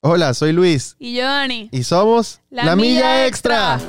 [0.00, 1.68] Hola, soy Luis Y yo, Dani.
[1.72, 3.80] y somos La Milla Extra.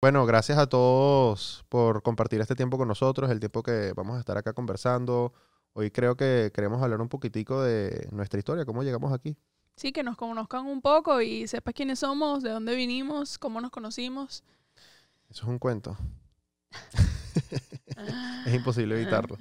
[0.00, 4.20] Bueno, gracias a todos por compartir este tiempo con nosotros, el tiempo que vamos a
[4.20, 5.32] estar acá conversando.
[5.72, 9.38] Hoy creo que queremos hablar un poquitico de nuestra historia, cómo llegamos aquí.
[9.76, 13.70] Sí, que nos conozcan un poco y sepas quiénes somos, de dónde vinimos, cómo nos
[13.70, 14.44] conocimos.
[15.28, 15.96] Eso es un cuento.
[18.46, 19.36] es imposible evitarlo.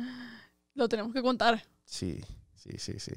[0.73, 1.63] Lo tenemos que contar.
[1.85, 2.23] Sí,
[2.55, 3.13] sí, sí, sí.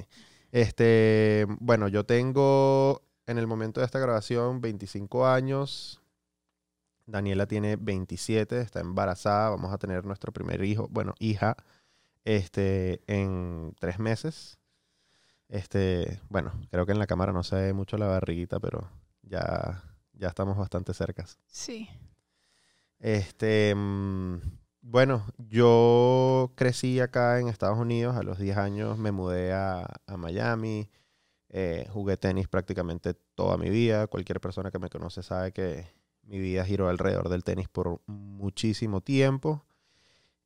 [0.52, 6.02] Este, bueno, yo tengo en el momento de esta grabación 25 años.
[7.07, 9.51] Daniela tiene 27, está embarazada.
[9.51, 11.57] Vamos a tener nuestro primer hijo, bueno, hija,
[12.24, 14.59] este, en tres meses.
[15.49, 18.91] Este, bueno, creo que en la cámara no se ve mucho la barriguita, pero
[19.23, 19.83] ya,
[20.13, 21.39] ya estamos bastante cercas.
[21.47, 21.89] Sí.
[22.99, 24.38] Este, mm,
[24.83, 28.16] bueno, yo crecí acá en Estados Unidos.
[28.16, 30.88] A los 10 años me mudé a, a Miami.
[31.49, 34.07] Eh, jugué tenis prácticamente toda mi vida.
[34.09, 35.87] Cualquier persona que me conoce sabe que
[36.23, 39.65] mi vida giró alrededor del tenis por muchísimo tiempo.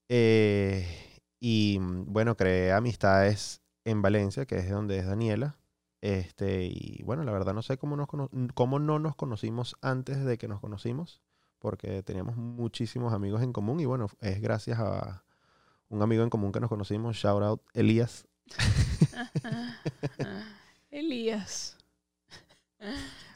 [0.09, 0.87] Eh,
[1.39, 5.59] y mm, bueno, creé amistades en Valencia, que es de donde es Daniela.
[6.01, 8.09] Este, y bueno, la verdad no sé cómo, nos
[8.55, 11.21] cómo no nos conocimos antes de que nos conocimos
[11.61, 15.23] porque teníamos muchísimos amigos en común y bueno, es gracias a
[15.89, 18.27] un amigo en común que nos conocimos, shout out Elías.
[20.91, 21.77] Elías.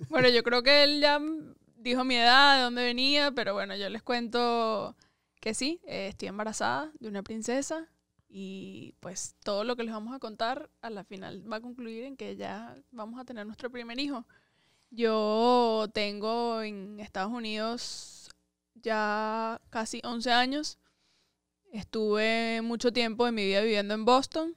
[0.09, 1.21] Bueno, yo creo que él ya
[1.77, 4.97] dijo mi edad, de dónde venía, pero bueno, yo les cuento
[5.39, 7.91] que sí, eh, estoy embarazada de una princesa
[8.37, 12.03] y pues todo lo que les vamos a contar a la final va a concluir
[12.03, 14.27] en que ya vamos a tener nuestro primer hijo.
[14.91, 18.29] Yo tengo en Estados Unidos
[18.75, 20.79] ya casi 11 años.
[21.71, 24.57] Estuve mucho tiempo de mi vida viviendo en Boston.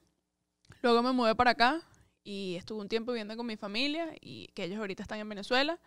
[0.82, 1.84] Luego me mudé para acá
[2.24, 5.80] y estuve un tiempo viviendo con mi familia y que ellos ahorita están en Venezuela.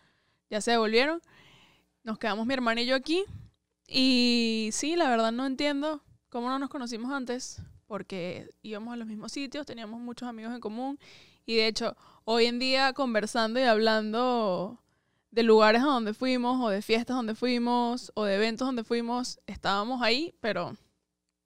[0.49, 1.23] Ya se devolvieron.
[2.05, 3.25] Nos quedamos mi hermana y yo aquí.
[3.89, 9.09] Y sí, la verdad no entiendo cómo no nos conocimos antes, porque íbamos a los
[9.09, 10.97] mismos sitios, teníamos muchos amigos en común
[11.45, 14.79] y de hecho hoy en día conversando y hablando
[15.33, 19.41] de lugares a donde fuimos o de fiestas donde fuimos o de eventos donde fuimos,
[19.49, 20.77] estábamos ahí, pero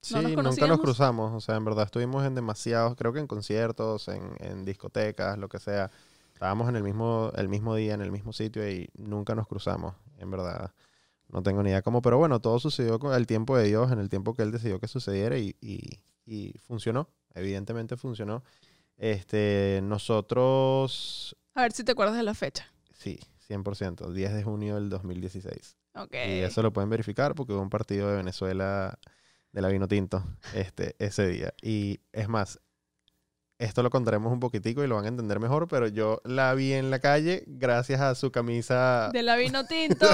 [0.02, 3.26] Sí, nos nunca nos cruzamos, o sea, en verdad estuvimos en demasiados, creo que en
[3.26, 5.90] conciertos, en, en discotecas, lo que sea.
[6.34, 9.94] Estábamos en el mismo, el mismo día, en el mismo sitio y nunca nos cruzamos,
[10.18, 10.74] en verdad.
[11.28, 13.98] No tengo ni idea cómo, pero bueno, todo sucedió con el tiempo de Dios, en
[13.98, 18.44] el tiempo que Él decidió que sucediera y, y, y funcionó, evidentemente funcionó.
[18.96, 22.72] Este, nosotros, a ver si te acuerdas de la fecha.
[22.92, 23.18] sí,
[23.48, 25.76] 100%, 10 de junio del 2016.
[25.94, 26.14] Ok.
[26.14, 28.98] Y eso lo pueden verificar porque hubo un partido de Venezuela
[29.52, 30.24] de la Vino Tinto
[30.54, 31.54] este, ese día.
[31.62, 32.60] Y es más,
[33.64, 36.72] esto lo contaremos un poquitico y lo van a entender mejor, pero yo la vi
[36.72, 39.10] en la calle gracias a su camisa.
[39.12, 40.06] De la vino tinto,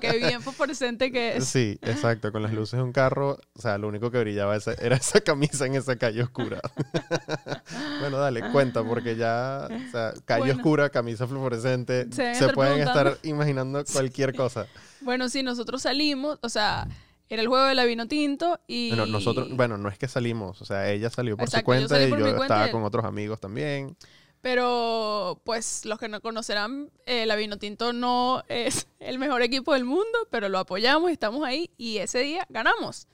[0.00, 1.44] qué bien fosforescente que es.
[1.46, 3.38] Sí, exacto, con las luces de un carro.
[3.54, 6.60] O sea, lo único que brillaba esa- era esa camisa en esa calle oscura.
[8.00, 10.56] bueno, dale, cuenta, porque ya, o sea, calle Bueno.
[10.56, 14.66] oscura, camisa fluorescente, Se se, deben estar pueden estar imaginando cualquier cosa.
[15.00, 16.88] Bueno, sí, nosotros salimos, o sea,
[17.28, 18.88] era el juego de la vino tinto y...
[18.90, 21.88] Bueno, nosotros, bueno, no es que salimos, o sea, ella salió por Exacto, su yo
[21.88, 23.96] cuenta salí y yo cuenta estaba y- con otros amigos también.
[24.42, 29.72] Pero, pues, los que no conocerán, eh, la vino tinto no es el mejor equipo
[29.72, 33.08] del mundo, pero lo apoyamos estamos ahí y ese día ganamos.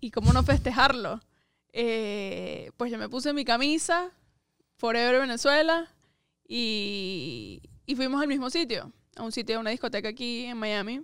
[0.00, 1.20] ¿Y cómo no festejarlo?
[1.72, 4.10] Eh, pues yo me puse mi camisa,
[4.78, 5.86] Forever Venezuela,
[6.48, 11.02] y, y fuimos al mismo sitio, a un sitio, a una discoteca aquí en Miami.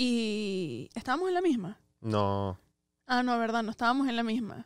[0.00, 1.76] Y estábamos en la misma.
[2.00, 2.56] No,
[3.08, 4.64] Ah, no, verdad, no estábamos en la misma.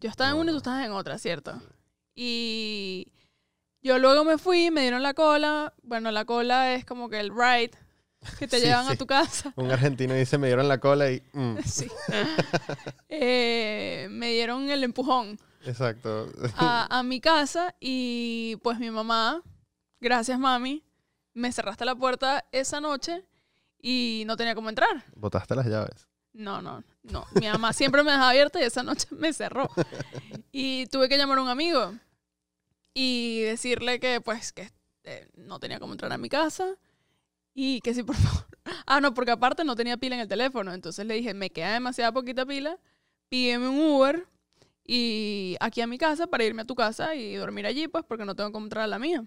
[0.00, 1.60] Yo estaba en una y tú estabas en otra, ¿cierto?
[2.14, 3.08] Y
[3.82, 5.74] yo luego me fui, me dieron la cola.
[5.82, 7.72] Bueno, la cola es como que el ride
[8.38, 8.92] que te Sí, llevan sí.
[8.92, 9.52] a tu casa.
[9.56, 11.22] un argentino dice, me dieron la cola y...
[11.34, 11.88] mm, Sí.
[13.10, 16.28] Eh, me dieron el empujón exacto.
[16.56, 19.42] a, a mi casa y pues mi mamá,
[20.00, 20.82] gracias mami,
[21.34, 23.24] me cerraste la puerta esa noche
[23.82, 25.04] y no tenía cómo entrar.
[25.14, 26.08] Botaste las llaves.
[26.32, 27.26] No, no, no.
[27.34, 29.68] Mi mamá siempre me dejaba abierta y esa noche me cerró.
[30.50, 31.92] Y tuve que llamar a un amigo
[32.94, 34.70] y decirle que, pues, que
[35.04, 36.76] eh, no tenía cómo entrar a mi casa
[37.54, 38.46] y que sí, por favor.
[38.86, 40.72] Ah, no, porque aparte no tenía pila en el teléfono.
[40.72, 42.78] Entonces le dije, me queda demasiada poquita pila,
[43.28, 44.26] pídeme un Uber
[44.84, 48.24] y aquí a mi casa para irme a tu casa y dormir allí, pues, porque
[48.24, 49.24] no tengo cómo entrar a la mía.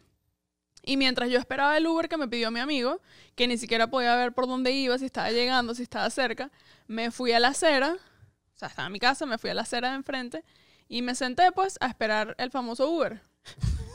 [0.85, 3.01] Y mientras yo esperaba el Uber que me pidió mi amigo,
[3.35, 6.51] que ni siquiera podía ver por dónde iba, si estaba llegando, si estaba cerca,
[6.87, 9.63] me fui a la acera, o sea, estaba en mi casa, me fui a la
[9.63, 10.43] acera de enfrente
[10.87, 13.21] y me senté pues a esperar el famoso Uber.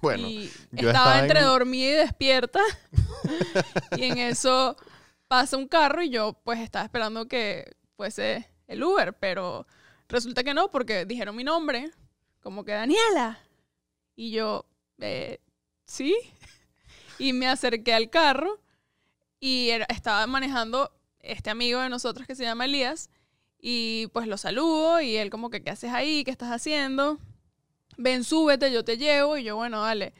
[0.00, 2.60] Bueno, y yo estaba, estaba entre en- dormida y despierta.
[3.96, 4.76] y en eso
[5.28, 9.68] pasa un carro y yo pues estaba esperando que fuese el Uber, pero
[10.08, 11.92] resulta que no, porque dijeron mi nombre,
[12.40, 13.38] como que Daniela.
[14.16, 14.66] Y yo,
[14.98, 15.38] eh,
[15.90, 16.16] ¿sí?
[17.18, 18.60] Y me acerqué al carro
[19.40, 23.10] y estaba manejando este amigo de nosotros que se llama Elías.
[23.60, 26.24] Y pues lo saludo y él como que, ¿qué haces ahí?
[26.24, 27.18] ¿Qué estás haciendo?
[27.98, 29.36] Ven, súbete, yo te llevo.
[29.36, 30.14] Y yo, bueno, dale.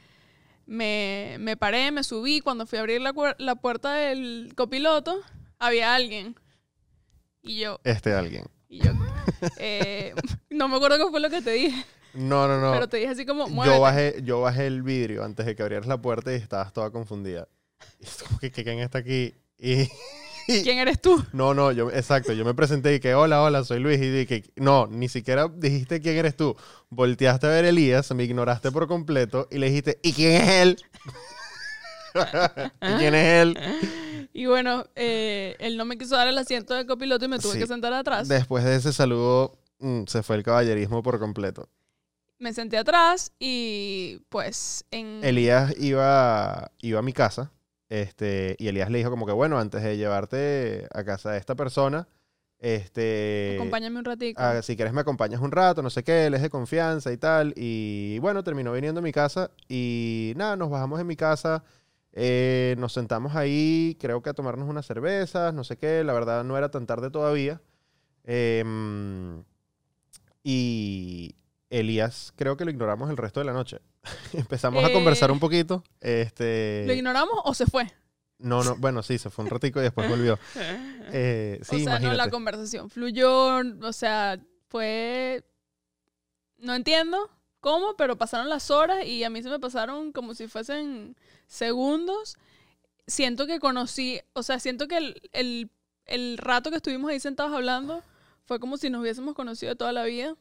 [0.67, 2.41] Me, me paré, me subí.
[2.41, 5.21] Cuando fui a abrir la, la puerta del copiloto,
[5.57, 6.35] había alguien.
[7.41, 8.45] Y yo, este alguien.
[8.69, 8.91] y yo,
[9.57, 10.13] eh,
[10.51, 12.71] no me acuerdo qué fue lo que te dije, No, no, no.
[12.71, 13.75] pero te dije así como, muévete.
[13.75, 16.91] Yo bajé, yo bajé el vidrio antes de que abrieras la puerta y estabas toda
[16.91, 17.47] confundida.
[17.99, 19.33] Y es como que, ¿quién está aquí?
[19.57, 19.87] Y,
[20.63, 21.23] ¿Quién eres tú?
[21.33, 23.99] no, no, yo, exacto, yo me presenté y que hola, hola, soy Luis.
[24.01, 26.55] Y dije, no, ni siquiera dijiste quién eres tú.
[26.89, 30.49] Volteaste a ver a Elías, me ignoraste por completo y le dijiste, ¿y quién es
[30.49, 30.77] él?
[32.81, 33.57] ¿Y quién es él?
[34.33, 37.51] Y bueno, eh, él no me quiso dar el asiento del copiloto y me tuve
[37.53, 37.59] Sí.
[37.59, 38.29] que sentar atrás.
[38.29, 41.67] Después de ese saludo, mm, se fue el caballerismo por completo.
[42.41, 45.23] Me senté atrás y pues en...
[45.23, 47.51] Elías iba, iba a mi casa
[47.87, 51.55] este, y Elías le dijo como que, bueno, antes de llevarte a casa de esta
[51.55, 52.07] persona,
[52.57, 54.41] este, Acompáñame un ratito.
[54.41, 57.17] ah, si quieres me acompañas un rato, no sé qué, él es de confianza y
[57.17, 57.53] tal.
[57.57, 61.65] Y bueno, terminó viniendo a mi casa y nada, nos bajamos en mi casa,
[62.13, 66.45] eh, nos sentamos ahí, creo que a tomarnos unas cervezas, no sé qué, la verdad
[66.45, 67.61] no era tan tarde todavía.
[68.23, 69.43] Em,
[70.43, 71.35] y
[71.71, 73.79] Elías creo que lo ignoramos el resto de la noche.
[74.33, 74.93] Empezamos a Eh.
[74.93, 75.83] conversar un poquito.
[75.99, 77.91] Este, ¿Lo ignoramos o se fue?
[78.37, 80.37] no, no, bueno, sí, se fue un ratico y después volvió.
[81.13, 84.39] Eh, sí, o sea, no, la conversación fluyó, o sea,
[84.69, 85.43] fue...
[86.57, 87.29] No entiendo
[87.59, 91.17] cómo, pero pasaron las horas y a mí se me pasaron como si fuesen
[91.47, 92.37] segundos.
[93.07, 95.69] Siento que conocí, o sea, siento que el, el,
[96.05, 98.03] el rato que estuvimos ahí sentados hablando
[98.45, 100.35] fue como si nos hubiésemos conocido de toda la vida.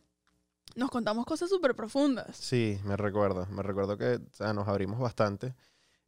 [0.77, 2.37] Nos contamos cosas súper profundas.
[2.37, 3.47] Sí, me recuerdo.
[3.47, 5.55] Me recuerdo que o nos abrimos bastante.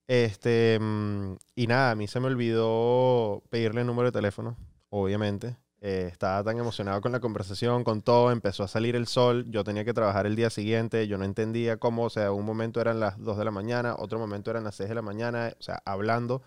[0.07, 4.57] Este, mm, y nada, a mí se me olvidó pedirle el número de teléfono,
[4.91, 5.57] obviamente.
[5.81, 8.31] Eh, estaba tan emocionado con la conversación, con todo.
[8.31, 9.47] Empezó a salir el sol.
[9.51, 11.09] Yo tenía que trabajar el día siguiente.
[11.09, 14.19] Yo no entendía cómo, o sea, un momento eran las 2 de la mañana, otro
[14.19, 16.43] momento eran las 6 de la mañana, o sea, hablando.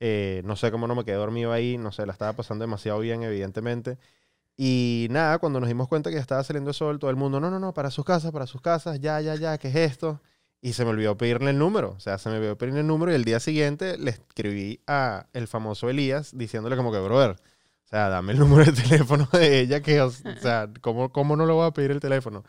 [0.00, 2.98] Eh, no sé cómo no me quedé dormido ahí, no sé, la estaba pasando demasiado
[3.00, 3.98] bien, evidentemente.
[4.62, 7.40] Y nada, cuando nos dimos cuenta que ya estaba saliendo el sol, todo el mundo,
[7.40, 10.20] no, no, no, para sus casas, para sus casas, ya, ya, ya, ¿qué es esto?
[10.60, 13.10] Y se me olvidó pedirle el número, o sea, se me olvidó pedirle el número
[13.10, 17.88] y el día siguiente le escribí a el famoso Elías diciéndole como que, brother, o
[17.88, 21.54] sea, dame el número de teléfono de ella, que, o sea, ¿cómo, cómo no le
[21.54, 22.44] voy a pedir el teléfono?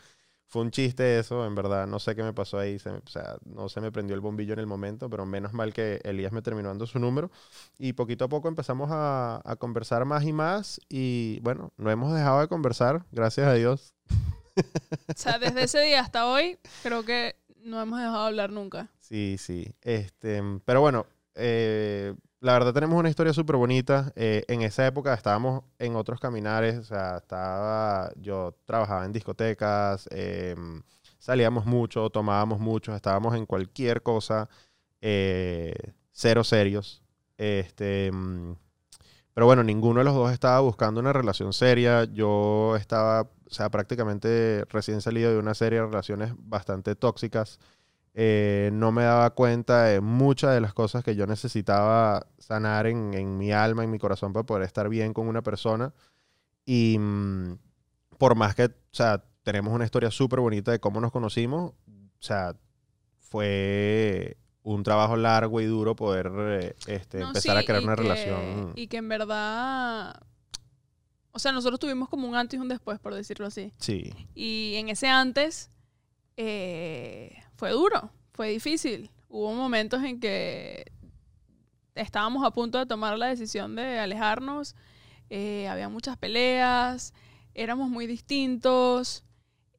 [0.52, 3.06] Fue un chiste eso, en verdad, no sé qué me pasó ahí, se me- o
[3.08, 6.30] sea, no se me prendió el bombillo en el momento, pero menos mal que Elías
[6.30, 7.30] me terminó dando su número
[7.78, 12.12] y poquito a poco empezamos a, a conversar más y más y bueno, no hemos
[12.12, 13.94] dejado de conversar, gracias a Dios.
[15.08, 17.34] O sea, desde ese día hasta hoy, creo que
[17.64, 18.90] no hemos dejado de hablar nunca.
[19.00, 19.74] Sí, sí.
[19.80, 24.12] Este, pero bueno, eh, la verdad tenemos una historia súper bonita.
[24.16, 30.08] Eh, en esa época estábamos en otros caminares, o sea, estaba, yo trabajaba en discotecas,
[30.10, 30.56] eh,
[31.20, 34.48] salíamos mucho, tomábamos mucho, estábamos en cualquier cosa,
[35.00, 35.74] eh,
[36.12, 37.02] cero serios.
[37.38, 38.54] Este, mm,
[39.34, 42.04] pero bueno, ninguno de los dos estaba buscando una relación seria.
[42.04, 47.58] Yo estaba, o sea, prácticamente recién salido de una serie de relaciones bastante tóxicas.
[48.14, 53.14] Eh, no me daba cuenta de muchas de las cosas que yo necesitaba sanar en,
[53.14, 55.94] en mi alma, en mi corazón para poder estar bien con una persona.
[56.66, 57.56] Y mm,
[58.18, 62.22] por más que, o sea, tenemos una historia súper bonita de cómo nos conocimos, o
[62.22, 62.54] sea,
[63.18, 67.96] fue un trabajo largo y duro poder eh, este, No, empezar sí, a crear una
[67.96, 68.72] que- relación.
[68.76, 70.20] Y que en verdad.
[71.32, 73.72] O sea, nosotros tuvimos como un antes y un después, por decirlo así.
[73.78, 75.70] Sí, Y en ese antes
[76.36, 79.08] eh, fue duro, fue difícil.
[79.28, 80.90] Hubo momentos en que
[81.94, 84.74] estábamos a punto de tomar la decisión de alejarnos.
[85.30, 87.14] eh, había muchas peleas,
[87.54, 89.22] éramos muy distintos,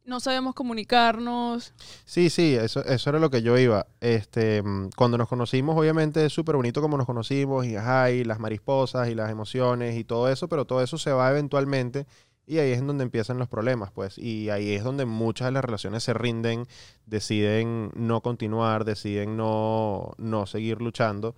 [0.05, 1.73] no sabíamos comunicarnos.
[2.05, 3.85] Sí, sí, eso, eso era lo que yo iba.
[3.99, 4.63] Este,
[4.95, 9.09] cuando nos conocimos, obviamente es súper bonito como nos conocimos, y ajá, y las mariposas
[9.09, 12.07] y las emociones y todo eso, pero todo eso se va eventualmente
[12.45, 14.17] Y ahí es en donde empiezan los problemas, pues.
[14.17, 16.67] Y ahí es donde muchas de las relaciones se rinden,
[17.05, 21.35] deciden no continuar, deciden no, no seguir luchando.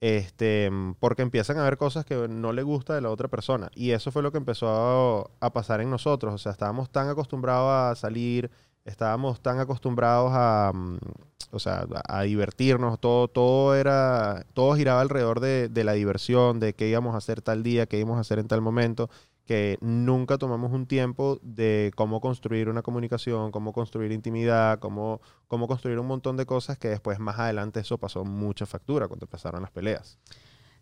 [0.00, 3.70] Este, porque empiezan a ver cosas que no le gusta de la otra persona.
[3.74, 6.34] Y eso fue lo que empezó a, pasar en nosotros.
[6.34, 8.50] O sea, estábamos tan acostumbrados a salir,
[8.84, 10.98] estábamos tan acostumbrados a, mm,
[11.50, 16.74] o sea, a divertirnos, todo, todo era, todo giraba alrededor de, de la diversión, de
[16.74, 19.10] qué íbamos a hacer tal día, qué íbamos a hacer en tal momento,
[19.48, 25.66] que nunca tomamos un tiempo de cómo construir una comunicación, cómo construir intimidad, cómo, cómo
[25.66, 29.62] construir un montón de cosas que después más adelante eso pasó mucha factura cuando empezaron
[29.62, 30.18] las peleas.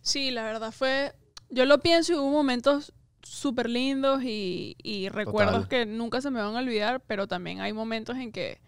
[0.00, 1.14] Sí, la verdad fue,
[1.48, 2.92] yo lo pienso y hubo momentos
[3.22, 5.68] súper lindos y, y recuerdos Total.
[5.68, 8.60] que nunca se me van a olvidar, pero también hay momentos en que,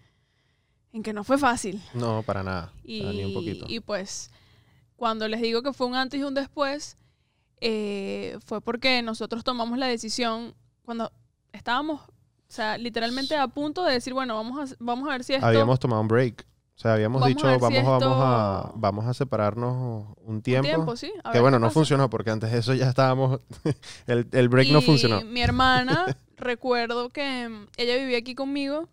[0.93, 1.83] en que no fue fácil.
[1.93, 3.65] No, para nada, Y, para ni un poquito.
[3.69, 4.31] y pues,
[4.95, 6.97] cuando les digo que fue un antes y un después,
[7.61, 11.13] eh, fue porque nosotros tomamos la decisión cuando
[11.53, 12.11] estábamos, o
[12.49, 15.47] sea, literalmente a punto de decir, bueno, vamos a, vamos a ver si esto...
[15.47, 16.47] Habíamos tomado un break.
[16.77, 20.69] O sea, habíamos Vamos dicho, si vamos, vamos, a, vamos a separarnos un un tiempo.
[20.69, 21.13] tiempo, sí.
[21.25, 21.75] a que bueno, no pasa.
[21.75, 23.41] funcionó porque antes de eso ya estábamos...
[24.07, 25.23] el, el break no funcionó.
[25.23, 28.89] Mi hermana, recuerdo que mm, ella vivía aquí conmigo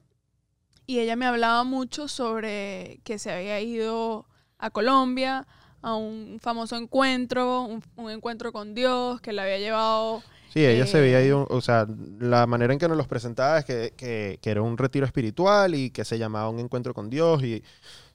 [0.88, 4.26] y ella me hablaba mucho sobre que se había ido
[4.58, 5.48] a Colombia
[5.86, 10.24] a un famoso encuentro, un, un encuentro con Dios, que le había llevado...
[10.48, 11.86] Sí, ella se veía eh, ido, o sea,
[12.20, 15.76] la manera en que nos los presentaba es que, que- que era un retiro espiritual
[15.76, 17.58] y que se llamaba un encuentro con Dios y,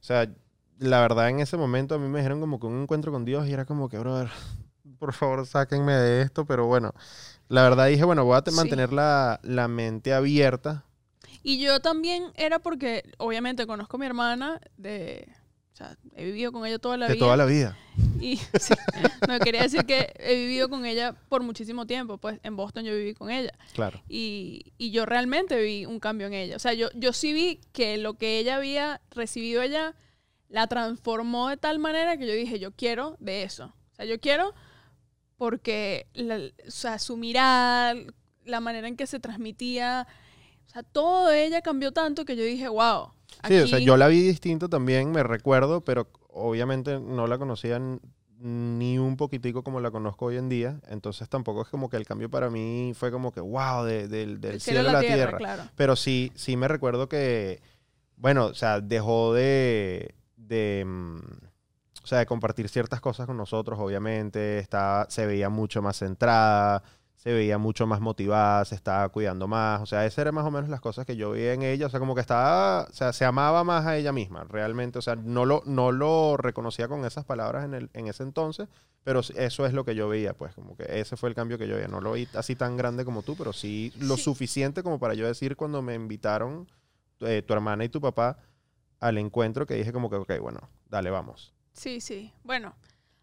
[0.00, 0.26] o sea,
[0.78, 3.46] la verdad en ese momento a mí me dijeron como que un encuentro con Dios
[3.46, 4.30] y era como que, brother,
[4.98, 6.94] por favor sáquenme de esto, pero bueno,
[7.48, 8.56] la verdad dije, bueno, voy a Sí.
[8.56, 10.84] mantener la, la mente abierta.
[11.42, 15.28] Y yo también era porque, obviamente, conozco a mi hermana de...
[15.80, 17.24] Sea, he vivido con ella toda la de vida.
[17.24, 17.76] toda la vida.
[18.20, 18.74] Y sí,
[19.26, 22.18] no quería decir que he vivido con ella por muchísimo tiempo.
[22.18, 23.52] Pues en Boston yo viví con ella.
[23.72, 24.02] Claro.
[24.08, 26.56] Y, y yo realmente vi un cambio en ella.
[26.56, 29.94] O sea, yo, yo sí vi que lo que ella había recibido allá
[30.48, 33.72] la transformó de tal manera que yo dije, yo quiero de eso.
[33.92, 34.52] O sea, yo quiero
[35.36, 37.94] porque la- o sea, su mirada,
[38.44, 40.06] la manera en que se transmitía,
[40.66, 43.12] o sea, todo de ella cambió tanto que yo dije, wow.
[43.46, 47.80] Sí, o sea, yo la vi distinto también, me recuerdo, pero obviamente no la conocía
[48.42, 50.80] ni un poquitico como la conozco hoy en día.
[50.88, 54.40] Entonces tampoco es como que el cambio para mí fue como que, wow, de- del,
[54.40, 55.38] del del cielo a la tierra.
[55.38, 55.62] claro.
[55.76, 57.60] Pero sí, sí me recuerdo que,
[58.16, 61.16] bueno, o sea, dejó de, de, mm,
[62.02, 64.58] o sea, de compartir ciertas cosas con nosotros, obviamente.
[64.58, 66.82] Estaba, se veía mucho más centrada,
[67.22, 69.82] se veía mucho más motivada, se estaba cuidando más.
[69.82, 71.84] O sea, esas eran más o menos las cosas que yo veía en ella.
[71.86, 74.98] O sea, como que estaba, o sea, se amaba más a ella misma, realmente.
[74.98, 78.68] O sea, no lo, no lo reconocía con esas palabras en, el, en ese entonces,
[79.04, 81.68] pero eso es lo que yo veía, pues, como que ese fue el cambio que
[81.68, 81.88] yo veía.
[81.88, 84.22] No lo vi así tan grande como tú, pero sí lo Sí.
[84.22, 86.70] suficiente como para yo decir cuando me invitaron
[87.20, 88.38] eh, tu hermana y tu papá
[88.98, 91.52] al encuentro que dije como que, ok, bueno, dale, vamos.
[91.74, 92.32] Sí, sí.
[92.44, 92.74] Bueno,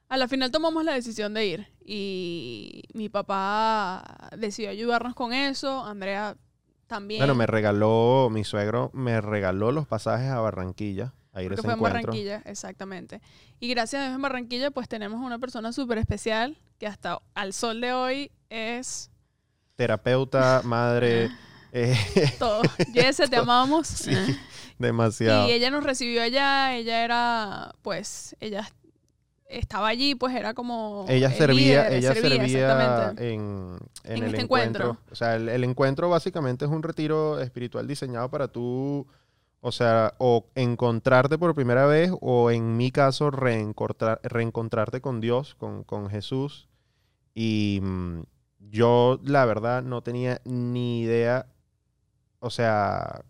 [0.09, 5.85] a la final tomamos la decisión de ir y mi papá decidió ayudarnos con eso,
[5.85, 6.37] Andrea
[6.87, 7.19] también.
[7.19, 11.63] Bueno, me regaló, mi suegro me regaló los pasajes a Barranquilla a ir a ese
[11.63, 11.79] fue en.
[11.79, 13.21] Barranquilla, exactamente.
[13.59, 17.53] Y gracias a Dios en Barranquilla pues tenemos una persona súper especial que hasta al
[17.53, 19.11] sol de hoy es
[19.77, 21.29] Terapeuta, madre,
[21.71, 21.95] eh,
[22.39, 22.63] todo.
[22.93, 23.87] Jesse, te amamos.
[23.87, 24.15] Sí.
[24.79, 25.47] demasiado.
[25.47, 28.67] Y ella nos recibió allá, ella era, pues, ella
[29.49, 31.05] estaba allí, pues era como...
[31.07, 34.83] Ella el servía, líder, ella servía en, en En el este encuentro.
[34.85, 34.97] encuentro.
[35.11, 39.07] O sea, el, el encuentro básicamente es un retiro espiritual diseñado para tú,
[39.61, 45.55] o sea, o encontrarte por primera vez, o en mi caso, reencontrar- reencontrarte con Dios,
[45.55, 46.67] con, con Jesús.
[47.33, 48.21] Y mm,
[48.69, 51.47] yo, la verdad, no tenía ni idea,
[52.39, 53.23] o sea,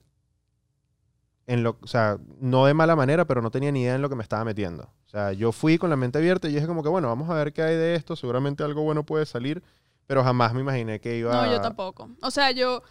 [1.46, 4.10] en lo, o sea, no de mala manera, pero no tenía ni idea en lo
[4.10, 4.90] que me estaba metiendo.
[5.08, 7.34] O sea, yo fui con la mente abierta y dije como que, bueno, vamos a
[7.34, 9.64] ver qué hay de esto, seguramente algo bueno puede salir,
[10.06, 12.10] pero jamás me imaginé que iba No, yo tampoco.
[12.22, 12.84] O sea, yo,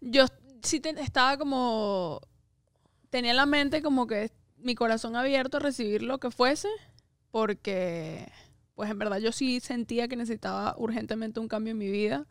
[0.00, 0.26] yo
[0.62, 2.20] sí te- estaba como,
[3.10, 6.68] tenía en la mente como que mi corazón abierto a recibir lo que fuese,
[7.30, 8.30] porque,
[8.74, 12.26] pues en verdad yo sí sentía que necesitaba urgentemente un cambio en mi vida.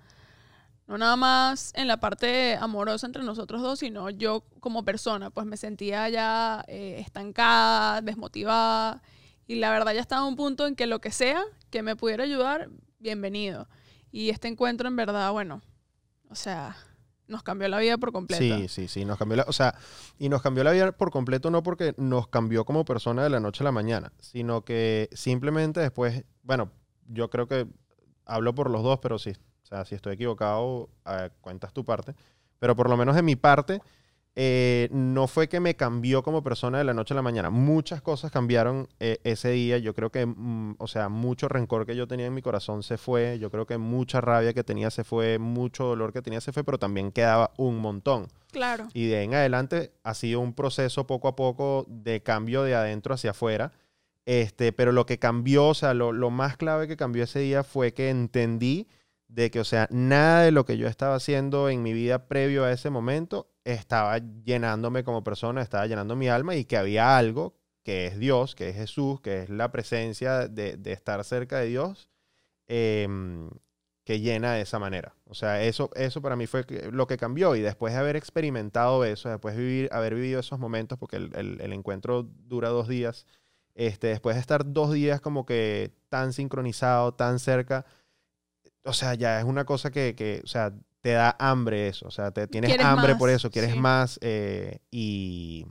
[0.87, 5.47] No nada más en la parte amorosa entre nosotros dos, sino yo como persona, pues
[5.47, 9.01] me sentía ya eh, estancada, desmotivada.
[9.47, 11.95] Y la verdad ya estaba a un punto en que lo que sea que me
[11.95, 13.67] pudiera ayudar, bienvenido.
[14.11, 15.61] Y este encuentro en verdad, bueno,
[16.29, 16.77] o sea,
[17.27, 18.43] nos cambió la vida por completo.
[18.43, 19.75] Sí, sí, sí, nos cambió la, o sea,
[20.19, 23.39] y nos cambió la vida por completo no porque nos cambió como persona de la
[23.39, 26.71] noche a la mañana, sino que simplemente después, bueno,
[27.07, 27.67] yo creo que
[28.25, 29.35] hablo por los dos, pero si
[29.65, 32.13] O sea, si estoy equivocado, eh, cuentas tu parte.
[32.60, 33.81] Pero por lo menos de mi parte,
[34.36, 37.50] eh, no fue que me cambió como persona de la noche a la mañana.
[37.50, 39.79] Muchas cosas cambiaron eh, ese día.
[39.79, 43.00] Yo creo que, mm, o sea, mucho rencor que yo tenía en mi corazón se
[43.00, 43.39] fue.
[43.39, 46.63] Yo creo que mucha rabia que tenía se fue, mucho dolor que tenía se fue,
[46.63, 48.27] pero también quedaba un montón.
[48.51, 48.88] Claro.
[48.93, 52.75] Y de ahí en adelante ha sido un proceso poco a poco de cambio de
[52.75, 53.72] adentro hacia afuera.
[54.27, 57.63] Este, pero lo que cambió, o sea, lo, lo más clave que cambió ese día
[57.63, 58.88] fue que entendí
[59.35, 62.63] de que, o sea, nada de lo que yo estaba haciendo en mi vida previo
[62.63, 67.55] a ese momento estaba llenándome como persona, estaba llenando mi alma y que había algo
[67.83, 71.67] que es Dios, que es Jesús, que es la presencia de, de estar cerca de
[71.67, 72.09] Dios,
[72.67, 73.49] em,
[74.03, 75.15] que llena de esa manera.
[75.25, 79.03] O sea, eso, eso para mí fue lo que cambió y después de haber experimentado
[79.05, 83.25] eso, después de haber vivido esos momentos, porque el, el- el encuentro dura dos días,
[83.75, 87.85] este, después de estar dos días como que tan sincronizado, tan cerca,
[88.85, 92.11] o sea, ya es una cosa que, que, o sea, te da hambre eso, o
[92.11, 93.75] sea, te tienes hambre por más, eso, quieres sí.
[93.75, 95.65] más eh, y,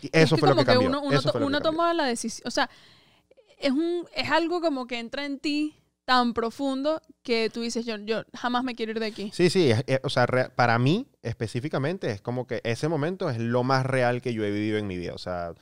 [0.00, 0.88] y Es eso fue lo como que cambió.
[0.88, 1.70] uno, uno eso to- lo que uno cambió.
[1.72, 2.70] toma la decisión, o sea,
[3.58, 7.96] es, un, es algo como que entra en ti tan profundo que tú dices, yo,
[7.98, 9.32] yo jamás me quiero ir de aquí.
[9.32, 13.30] Sí, sí, es- es- o sea, re- para mí específicamente es como que ese momento
[13.30, 15.14] es lo más real que yo he vivido en mi vida.
[15.14, 15.54] O sea,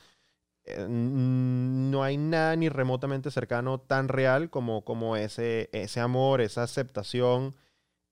[0.87, 7.55] no hay nada ni remotamente cercano tan real como, como ese, ese amor, esa aceptación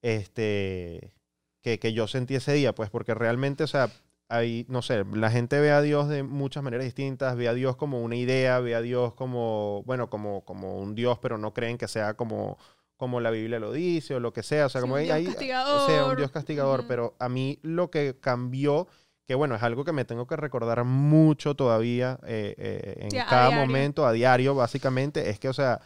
[0.02, 1.14] este,
[1.62, 3.90] que, que yo sentí ese día, pues porque realmente, o sea,
[4.30, 7.76] hay, no sé, la gente ve a Dios de muchas maneras distintas, ve a Dios
[7.78, 11.78] como una idea, ve a Dios como, bueno, como, como un Dios, pero no creen
[11.78, 12.58] que sea como,
[12.98, 15.06] como la Biblia lo dice o lo que sea, o sea, Sí, como un hay,
[15.08, 15.82] Dios hay- castigador.
[15.82, 16.88] o sea, un Dios castigador, Ujú.
[16.90, 18.88] pero a mí lo que cambió,
[19.28, 23.18] que bueno, es algo que me tengo que recordar mucho todavía eh, eh, en Sí,
[23.24, 25.82] cada momento, a diario, básicamente, es que, o sea,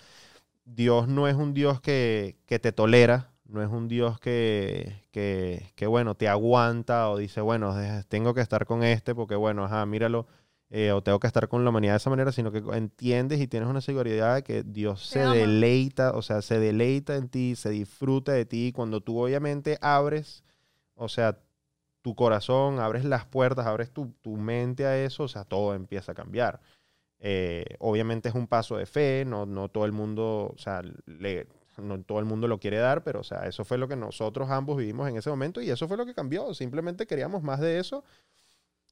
[0.65, 5.71] Dios no es un Dios que, que te tolera, no es un Dios que, que,
[5.75, 7.75] que, bueno, te aguanta o dice, bueno,
[8.09, 10.27] tengo que estar con este porque, bueno, ajá, míralo,
[10.69, 13.47] eh, o tengo que estar con la humanidad de esa manera, sino que entiendes y
[13.47, 15.35] tienes una seguridad de que Dios se ama.
[15.35, 20.43] deleita, o sea, se deleita en ti, se disfruta de ti, cuando tú obviamente abres,
[20.95, 21.39] o sea,
[22.01, 26.11] tu corazón, abres las puertas, abres tu, tu mente a eso, o sea, todo empieza
[26.13, 26.59] a cambiar.
[27.19, 31.47] Eh, obviamente es un paso de fe, no, no todo el mundo, o sea, le-
[31.77, 34.49] no todo el mundo lo quiere dar, pero o sea, eso fue lo que nosotros
[34.49, 36.53] ambos vivimos en ese momento y eso fue lo que cambió.
[36.53, 38.03] Simplemente queríamos más de eso.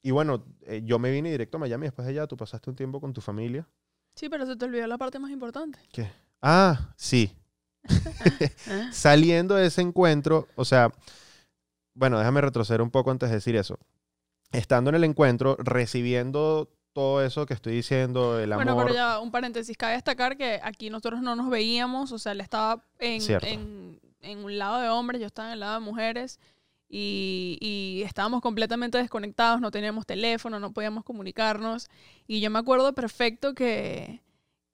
[0.01, 2.75] Y bueno, eh, yo me vine directo a Miami después de allá, tú pasaste un
[2.75, 3.67] tiempo con tu familia.
[4.15, 5.79] Sí, pero se te olvidó la parte más importante.
[5.91, 6.09] ¿Qué?
[6.41, 7.35] Ah, sí.
[8.91, 10.91] Saliendo de ese encuentro, o sea,
[11.93, 13.77] bueno, déjame retroceder un poco antes de decir eso.
[14.51, 18.65] Estando en el encuentro, recibiendo todo eso que estoy diciendo, el amor.
[18.65, 19.77] Bueno, pero ya un paréntesis.
[19.77, 23.47] Cabe destacar que aquí nosotros no nos veíamos, o sea, él estaba en, Cierto.
[23.47, 26.39] en, en un lado de hombres, yo estaba en el lado de mujeres
[26.89, 31.87] y, y estábamos completamente desconectados, no teníamos teléfono, no podíamos comunicarnos
[32.27, 34.21] y yo me acuerdo perfecto que,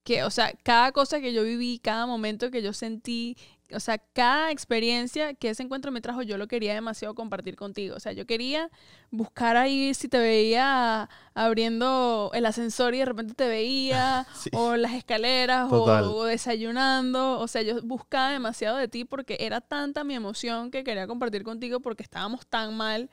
[0.03, 3.35] que, o sea, cada cosa que yo viví, cada momento que yo sentí,
[3.73, 7.95] o sea, cada experiencia que ese encuentro me trajo, yo lo quería demasiado compartir contigo.
[7.95, 8.69] O sea, yo quería
[9.11, 14.49] buscar ahí si te veía abriendo el ascensor y de repente te veía, Sí.
[14.53, 17.39] o las escaleras, o, o desayunando.
[17.39, 21.43] O sea, yo buscaba demasiado de ti porque era tanta mi emoción que quería compartir
[21.43, 23.09] contigo porque estábamos tan mal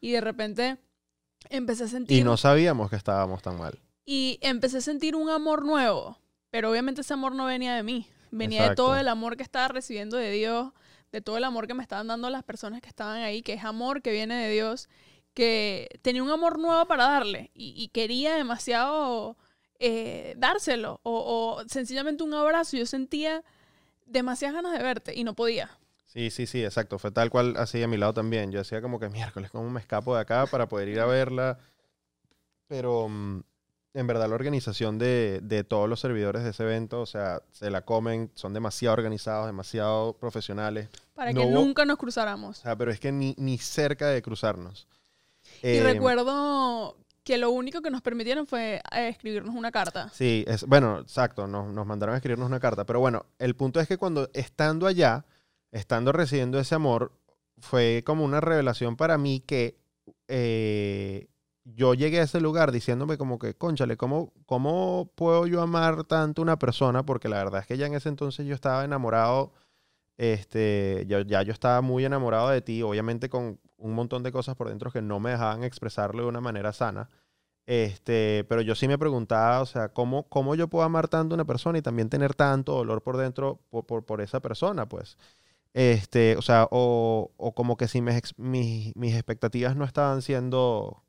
[0.00, 0.78] y de repente
[1.50, 3.78] empecé a sentir Y no sabíamos que estábamos tan mal.
[4.06, 6.18] y empecé a sentir un amor nuevo,
[6.50, 9.68] pero obviamente ese amor no venía de mí, venía de todo el amor que estaba
[9.68, 10.72] recibiendo de Dios,
[11.12, 13.64] de todo el amor que me estaban dando las personas que estaban ahí, que es
[13.64, 14.88] amor que viene de Dios,
[15.34, 19.36] que tenía un amor nuevo para darle y, y quería demasiado
[19.78, 22.76] eh, dárselo o, o sencillamente un abrazo.
[22.76, 23.42] Yo sentía
[24.06, 25.70] demasiadas ganas de verte y no podía.
[26.06, 26.98] Sí, sí, sí, exacto.
[26.98, 28.50] Fue tal cual así a mi lado también.
[28.50, 31.58] Yo decía como que miércoles, ¿cómo me escapo de acá para poder ir a verla?
[32.66, 33.42] Pero mm,
[33.92, 37.70] en verdad la organización de, de todos los servidores de ese evento, o sea, se
[37.70, 40.88] la comen, son demasiado organizados, demasiado profesionales.
[41.14, 42.58] Para No que hubo- nunca nos O cruzáramos.
[42.58, 44.86] sea, pero es que ni, ni cerca de cruzarnos.
[45.62, 50.08] Y Eh, recuerdo que lo único que nos permitieron fue eh, escribirnos una carta.
[50.14, 53.80] Sí, es, bueno, exacto, nos, nos mandaron a escribirnos una carta, pero bueno, el punto
[53.80, 55.24] es que cuando estando allá,
[55.72, 57.12] estando recibiendo ese amor,
[57.58, 59.76] fue como una revelación para mí que
[60.28, 61.26] eh,
[61.64, 66.42] yo llegué a ese lugar diciéndome como que, conchale, ¿cómo, ¿cómo puedo yo amar tanto
[66.42, 67.04] una persona?
[67.04, 69.52] Porque la verdad es que ya en ese entonces yo estaba enamorado,
[70.18, 74.56] este, ya, ya yo estaba muy enamorado de ti, obviamente con un montón de cosas
[74.56, 77.10] por dentro que no me dejaban expresarlo de una manera sana.
[77.66, 81.36] Este, pero yo sí me preguntaba, o sea, ¿cómo, ¿cómo yo puedo amar tanto a
[81.36, 84.88] una persona y también tener tanto dolor por dentro por, por, esa persona?
[84.88, 85.18] Pues,
[85.74, 91.04] este, o sea, o, o como que si mis, mis expectativas no estaban siendo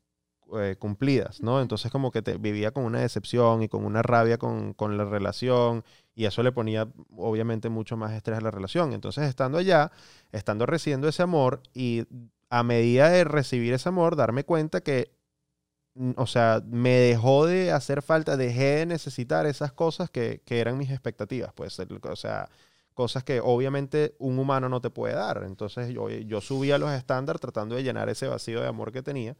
[0.58, 1.60] eh, cumplidas, ¿no?
[1.60, 5.04] Entonces como que te, vivía con una decepción y con una rabia con, con la
[5.04, 5.84] relación
[6.14, 8.92] y eso le ponía obviamente mucho más estrés a la relación.
[8.92, 9.92] Entonces estando allá,
[10.30, 12.04] estando recibiendo ese amor y
[12.50, 15.10] a medida de recibir ese amor, darme cuenta que,
[15.94, 20.60] mm, o sea, me dejó de hacer falta, dejé de necesitar esas cosas que, que
[20.60, 22.50] eran mis expectativas, pues, o sea,
[22.94, 25.42] cosas que obviamente un humano no te puede dar.
[25.44, 29.36] Entonces yo, yo subía los estándares tratando de llenar ese vacío de amor que tenía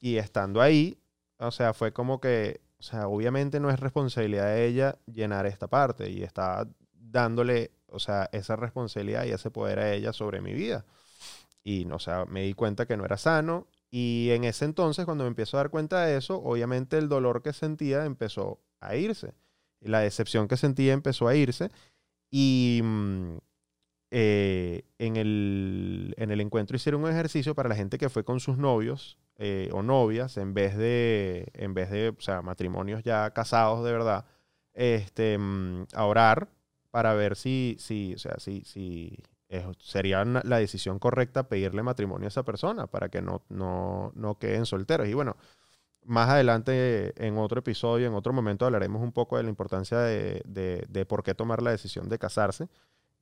[0.00, 0.98] y estando ahí,
[1.38, 5.68] o sea, fue como que, o sea, obviamente no es responsabilidad de ella llenar esta
[5.68, 10.52] parte y estaba dándole, o sea, esa responsabilidad y ese poder a ella sobre mi
[10.52, 10.84] vida.
[11.64, 13.68] Y, o sea, me di cuenta que no era sano.
[13.90, 17.42] Y en ese entonces, cuando me empiezo a dar cuenta de eso, obviamente el dolor
[17.42, 19.34] que sentía empezó a irse.
[19.80, 21.70] La decepción que sentía empezó a irse.
[22.32, 23.38] Y mm,
[24.10, 28.40] eh, en, el, en el encuentro hicieron un ejercicio para la gente que fue con
[28.40, 33.30] sus novios eh, o novias, en vez de, en vez de, o sea, matrimonios ya
[33.32, 34.26] casados de verdad,
[34.74, 36.48] este, mm, a orar
[36.90, 39.18] para ver si, si, o sea, si, si
[39.48, 44.12] eh, sería una- la decisión correcta pedirle matrimonio a esa persona para que no, no,
[44.14, 45.08] no queden solteros.
[45.08, 45.36] Y bueno,
[46.04, 50.42] más adelante en otro episodio, en otro momento, hablaremos un poco de la importancia de,
[50.46, 52.68] de- de por qué tomar la decisión de casarse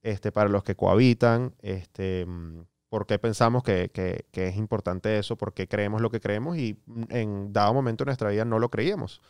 [0.02, 5.18] este, para los que cohabitan, este, mm, por qué pensamos que, que- que es importante
[5.18, 8.44] eso, por qué creemos lo que creemos y mm, en dado momento de nuestra vida
[8.44, 9.20] no lo creíamos.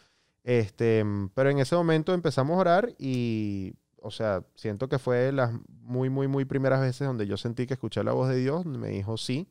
[0.44, 5.32] Este, mm, pero en ese momento empezamos a orar y, o sea, siento que fue
[5.32, 8.64] las muy, muy, muy primeras veces donde yo sentí que escuché la voz de Dios,
[8.66, 9.48] me dijo sí,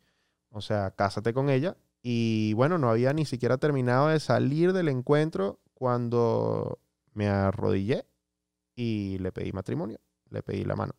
[0.52, 1.78] o sea, cásate con ella.
[2.02, 6.80] Y bueno, no había ni siquiera terminado de salir del encuentro cuando
[7.14, 8.06] me arrodillé
[8.76, 10.94] y le pedí matrimonio, le pedí la mano.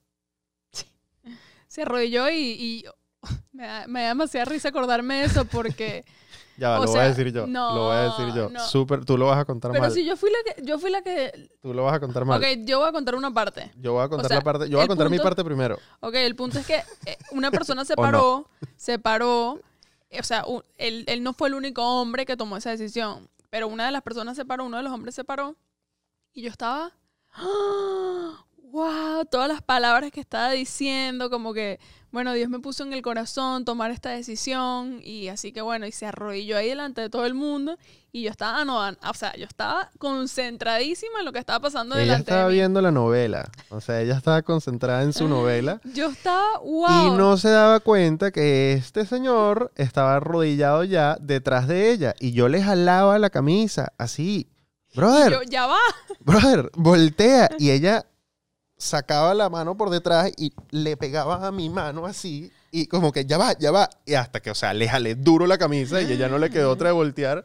[1.66, 2.84] Se arrodilló y, y
[3.52, 6.04] me, da, me da demasiada risa acordarme de eso porque...
[6.56, 7.46] Ya, lo voy a sea, decir yo.
[7.46, 8.50] no, lo voy a decir yo.
[8.50, 8.60] no.
[8.60, 9.92] Súper, tú lo vas a contar Pero mal.
[9.92, 10.62] si yo fui la que...
[10.62, 11.48] Yo fui la que...
[11.62, 12.38] Tú lo vas a contar mal.
[12.38, 13.72] Ok, yo voy a contar una parte.
[13.76, 14.68] Yo voy a contar sea, la parte.
[14.68, 15.78] Yo voy a contar mi parte primero.
[16.00, 16.74] Ok, el punto es que
[17.06, 19.58] eh, una persona se paró, se paró,
[20.18, 20.44] o sea,
[20.76, 24.02] él, él no fue el único hombre que tomó esa decisión, pero una de las
[24.02, 25.56] personas se paró, uno de los hombres se paró,
[26.32, 26.92] y yo estaba,
[27.32, 28.44] ¡ah!
[28.70, 31.80] Wow, todas las palabras que estaba diciendo, como que,
[32.12, 35.92] bueno, Dios me puso en el corazón tomar esta decisión, y así que bueno, y
[35.92, 37.76] se arrodilló ahí delante de todo el mundo,
[38.12, 42.02] y yo estaba, no, o sea, yo estaba concentradísima en lo que estaba pasando Ella
[42.04, 42.54] delante estaba de mí.
[42.54, 43.48] viendo la novela.
[43.68, 45.80] O sea, ella estaba concentrada en su novela.
[45.94, 47.06] Yo estaba, wow.
[47.14, 52.14] Y no se daba cuenta que este señor estaba arrodillado ya detrás de ella.
[52.18, 54.48] Y yo le jalaba la camisa así.
[54.92, 55.78] Brother, yo, ya va.
[56.18, 57.48] brother, voltea.
[57.60, 58.06] Y ella
[58.80, 62.50] sacaba la mano por detrás y le pegaba a mi mano así.
[62.72, 63.90] Y como que ya va, ya va.
[64.06, 66.70] Y hasta que, o sea, le jalé duro la camisa y ella no le quedó
[66.70, 67.44] otra de voltear.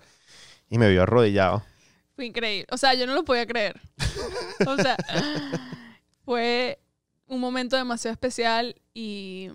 [0.70, 1.64] Y me vio arrodillado.
[2.16, 2.68] Fue increíble.
[2.72, 3.80] O sea, yo no lo podía creer.
[4.66, 4.96] O sea,
[6.26, 6.80] fue
[7.28, 9.50] un momento demasiado especial y,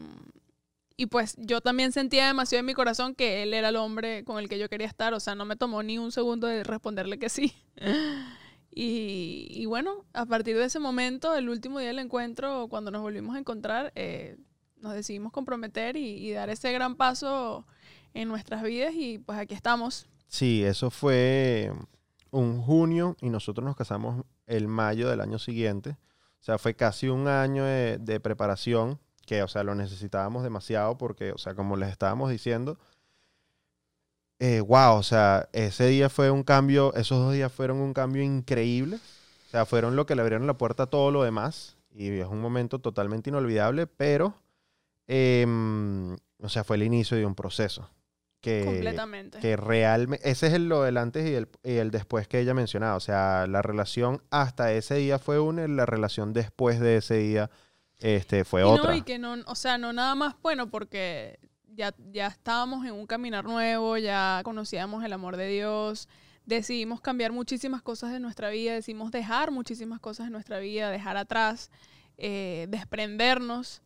[0.97, 4.39] y pues yo también sentía demasiado en mi corazón que él era el hombre con
[4.39, 5.15] el que yo quería estar.
[5.15, 7.55] O sea, no me tomó ni un segundo de responderle que sí.
[8.73, 13.35] Y, bueno, a partir de ese momento, el último día del encuentro, cuando nos volvimos
[13.35, 14.37] a encontrar, eh,
[14.77, 17.67] nos decidimos comprometer y, y dar ese gran paso
[18.15, 20.07] en nuestras vidas y pues aquí estamos.
[20.29, 21.73] Sí, eso fue
[22.31, 25.99] un junio y nosotros nos casamos el mayo del año siguiente.
[26.41, 30.97] O sea, fue casi un año de, de preparación que, o sea, lo necesitábamos demasiado
[30.97, 32.79] porque, o sea, como les estábamos diciendo,
[34.41, 38.23] eh, wow, o sea, ese día fue un cambio, esos dos días fueron un cambio
[38.23, 38.97] increíble.
[38.97, 42.27] O sea, fueron lo que le abrieron la puerta a todo lo demás y es
[42.27, 44.35] un momento totalmente inolvidable, pero,
[45.07, 47.91] em, o sea, fue el inicio de un proceso.
[48.41, 49.39] Que, completamente.
[49.41, 52.55] que realmente, ese es el, lo del antes y el, y el después que ella
[52.55, 52.97] mencionaba.
[52.97, 57.19] O sea, la relación hasta ese día fue una, y la relación después de ese
[57.19, 57.51] día
[57.99, 58.93] este, fue y otra.
[58.93, 61.39] No, y que no, o sea, no nada más bueno porque
[61.75, 66.09] ya, ya estábamos en un caminar nuevo, ya conocíamos el amor de Dios,
[66.47, 71.17] decidimos cambiar muchísimas cosas de nuestra vida, decidimos dejar muchísimas cosas de nuestra vida, dejar
[71.17, 71.71] atrás,
[72.19, 73.83] eh, desprendernos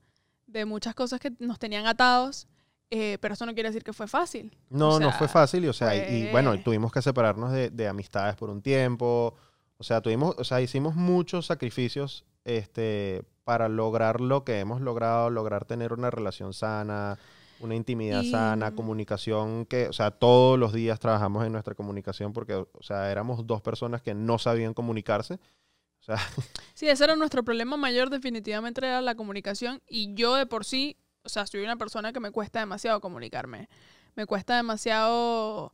[0.46, 2.46] de muchas cosas que nos tenían atados,
[2.90, 4.56] eh, pero eso no quiere decir que fue fácil.
[4.70, 5.64] no, o no sea, fue fácil.
[5.64, 8.62] Y, o sea, y- y fue- bueno, tuvimos que separarnos de, de amistades por un
[8.62, 9.34] tiempo.
[9.78, 15.30] O sea, tuvimos, o sea, hicimos muchos sacrificios este, para lograr lo que hemos logrado,
[15.30, 17.18] lograr tener una relación sana,
[17.64, 22.32] una intimidad Y- sana, comunicación que, o sea, todos los días trabajamos en nuestra comunicación
[22.32, 25.34] porque, o sea, éramos dos personas que no sabían comunicarse.
[25.34, 26.16] O sea,
[26.74, 29.80] Sí, ese era nuestro problema mayor, definitivamente era la comunicación.
[29.88, 33.68] Y yo de por sí, o sea, soy una persona que me cuesta demasiado comunicarme.
[34.14, 35.72] Me cuesta demasiado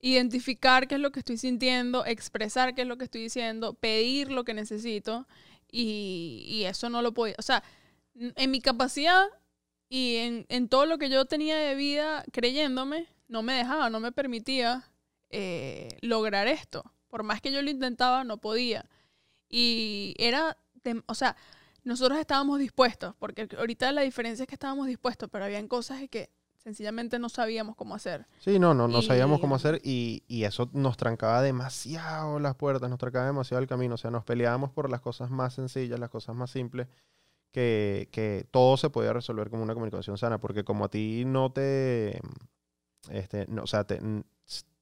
[0.00, 4.30] identificar qué es lo que estoy sintiendo, expresar qué es lo que estoy diciendo, pedir
[4.30, 5.26] lo que necesito.
[5.70, 7.34] Y, y eso no lo podía.
[7.38, 7.64] O sea,
[8.14, 9.24] en mi capacidad
[9.94, 14.00] y en, en todo lo que yo tenía de vida creyéndome, no me dejaba, no
[14.00, 14.82] me permitía
[15.30, 16.82] eh, lograr esto.
[17.08, 18.86] Por más que yo lo intentaba, no podía.
[19.48, 21.36] Y era, de- o sea,
[21.84, 26.30] nosotros estábamos dispuestos, porque ahorita la diferencia es que estábamos dispuestos, pero habían cosas que
[26.56, 28.26] sencillamente no sabíamos cómo hacer.
[28.38, 32.88] sí, no, no, no sabíamos cómo hacer y, y eso nos trancaba demasiado las puertas,
[32.88, 33.94] nos trancaba demasiado el camino.
[33.94, 36.88] O sea, nos peleábamos por las cosas más sencillas, las cosas más simples,
[37.54, 41.52] que, que todo se podía resolver como una comunicación sana, porque como a ti no
[41.52, 42.20] te,
[43.10, 44.00] este, no, o sea, te,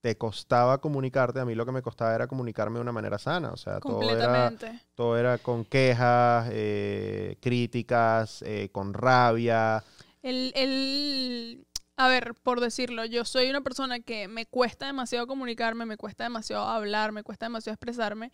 [0.01, 3.51] te costaba comunicarte, a mí lo que me costaba era comunicarme de una manera sana,
[3.51, 4.51] o sea, todo era,
[4.95, 9.85] todo era con quejas, eh, críticas, eh, con rabia.
[10.23, 11.67] El, el,
[11.99, 16.25] a ver, por decirlo, yo soy una persona que me cuesta demasiado comunicarme, me cuesta
[16.25, 18.33] demasiado hablar, me cuesta demasiado expresarme,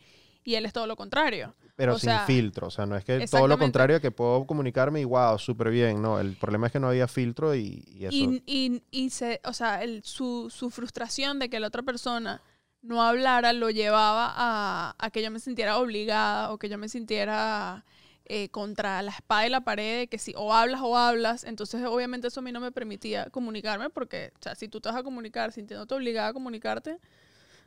[0.48, 1.54] y él es todo lo contrario.
[1.76, 4.46] Pero O sin sea, filtro, o sea, no es que todo lo contrario, que puedo
[4.46, 8.06] comunicarme y wow, súper bien, no, el problema es que no había filtro y, y
[8.06, 8.16] eso.
[8.16, 12.40] Y, y, y se, o sea, el, su, su frustración de que la otra persona
[12.80, 16.88] no hablara lo llevaba a, a que yo me sintiera obligada o que yo me
[16.88, 17.84] sintiera
[18.24, 22.28] eh, contra la espada y la pared, que si o hablas o hablas, entonces obviamente
[22.28, 25.02] eso a mí no me permitía comunicarme porque, o sea, si tú te vas a
[25.02, 26.96] comunicar sintiéndote obligada a comunicarte,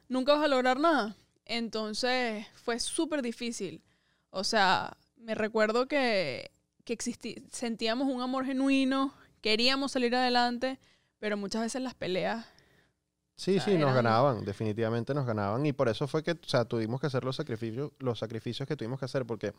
[0.10, 1.16] nunca vas a lograr nada.
[1.58, 3.84] Entonces fue súper difícil.
[4.30, 6.50] O sea, me recuerdo que,
[6.86, 10.80] que existi- sentíamos un amor genuino, queríamos salir adelante,
[11.20, 12.46] pero muchas veces las peleas.
[13.36, 16.38] Sí, sea, sí, nos eran- ganaban, definitivamente nos ganaban y por eso fue que, o
[16.48, 19.54] sea, tuvimos que hacer los sacrificios, los sacrificios que tuvimos que hacer porque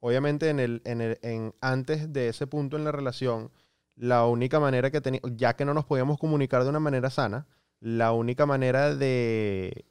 [0.00, 3.52] obviamente en el, en el, en antes de ese punto en la relación,
[3.94, 7.46] la única manera que teníamos, ya que no nos podíamos comunicar de una manera sana,
[7.78, 9.84] la única manera de,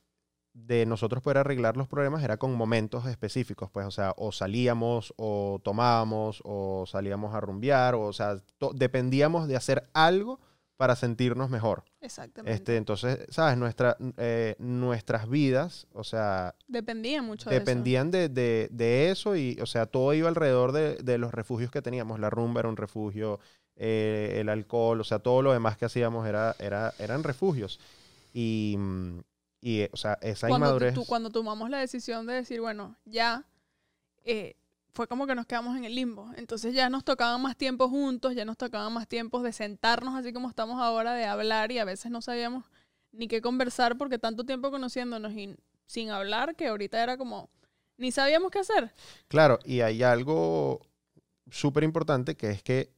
[0.65, 5.13] de nosotros poder arreglar los problemas era con momentos específicos, pues, o sea, o salíamos,
[5.17, 8.37] o tomábamos, o salíamos a rumbear, o, o sea,
[8.73, 10.39] dependíamos de hacer algo
[10.77, 11.83] para sentirnos mejor.
[11.99, 12.53] Exactamente.
[12.55, 13.57] Este, entonces, ¿sabes?
[13.57, 17.65] Nuestra, eh, nuestras vidas, o sea, Dependía mucho de eso.
[17.65, 21.69] dependían de, de- de eso y, o sea, todo iba alrededor de, de los refugios
[21.71, 22.19] que teníamos.
[22.19, 23.39] La rumba era un refugio,
[23.75, 27.79] eh, el alcohol, o sea, todo lo demás que hacíamos era, era, eran refugios.
[28.33, 29.19] Y, mm,
[29.61, 30.93] y, o sea, esa Cuando, inmadurez...
[30.93, 33.45] tú- cuando tomamos la decisión de decir, bueno, ya,
[34.23, 34.55] eh,
[34.93, 36.31] fue como que nos quedamos en el limbo.
[36.35, 40.33] Entonces ya nos tocaban más tiempos juntos, ya nos tocaban más tiempos de sentarnos así
[40.33, 42.65] como estamos ahora, de hablar y a veces no sabíamos
[43.11, 47.49] ni qué conversar porque tanto tiempo conociéndonos y sin hablar que ahorita era como,
[47.97, 48.93] ni sabíamos qué hacer.
[49.27, 50.81] Claro, y hay algo
[51.49, 52.91] súper importante que es que,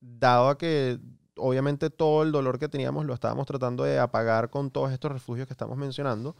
[0.00, 0.98] dado a que
[1.36, 5.46] obviamente todo el dolor que teníamos lo estábamos tratando de apagar con todos estos refugios
[5.46, 6.36] que estamos mencionando,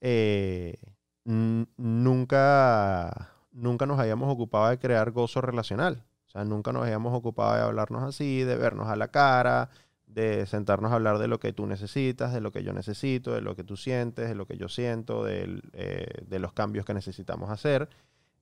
[0.00, 0.76] eh,
[1.24, 6.04] nunca, nunca nos habíamos ocupado de crear gozo relacional.
[6.26, 9.70] O sea, nunca nos habíamos ocupado de hablarnos así, de vernos a la cara,
[10.06, 13.40] de sentarnos a hablar de lo que tú necesitas, de lo que yo necesito, de
[13.40, 17.50] lo que tú sientes, de lo que yo siento, eh, de los cambios que necesitamos
[17.50, 17.88] hacer.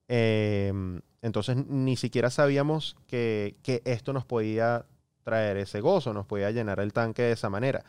[0.07, 0.73] Eh,
[1.21, 4.85] entonces ni siquiera sabíamos que, que esto nos podía
[5.29, 7.83] traer ese gozo, nos podía llenar el tanque de esa manera.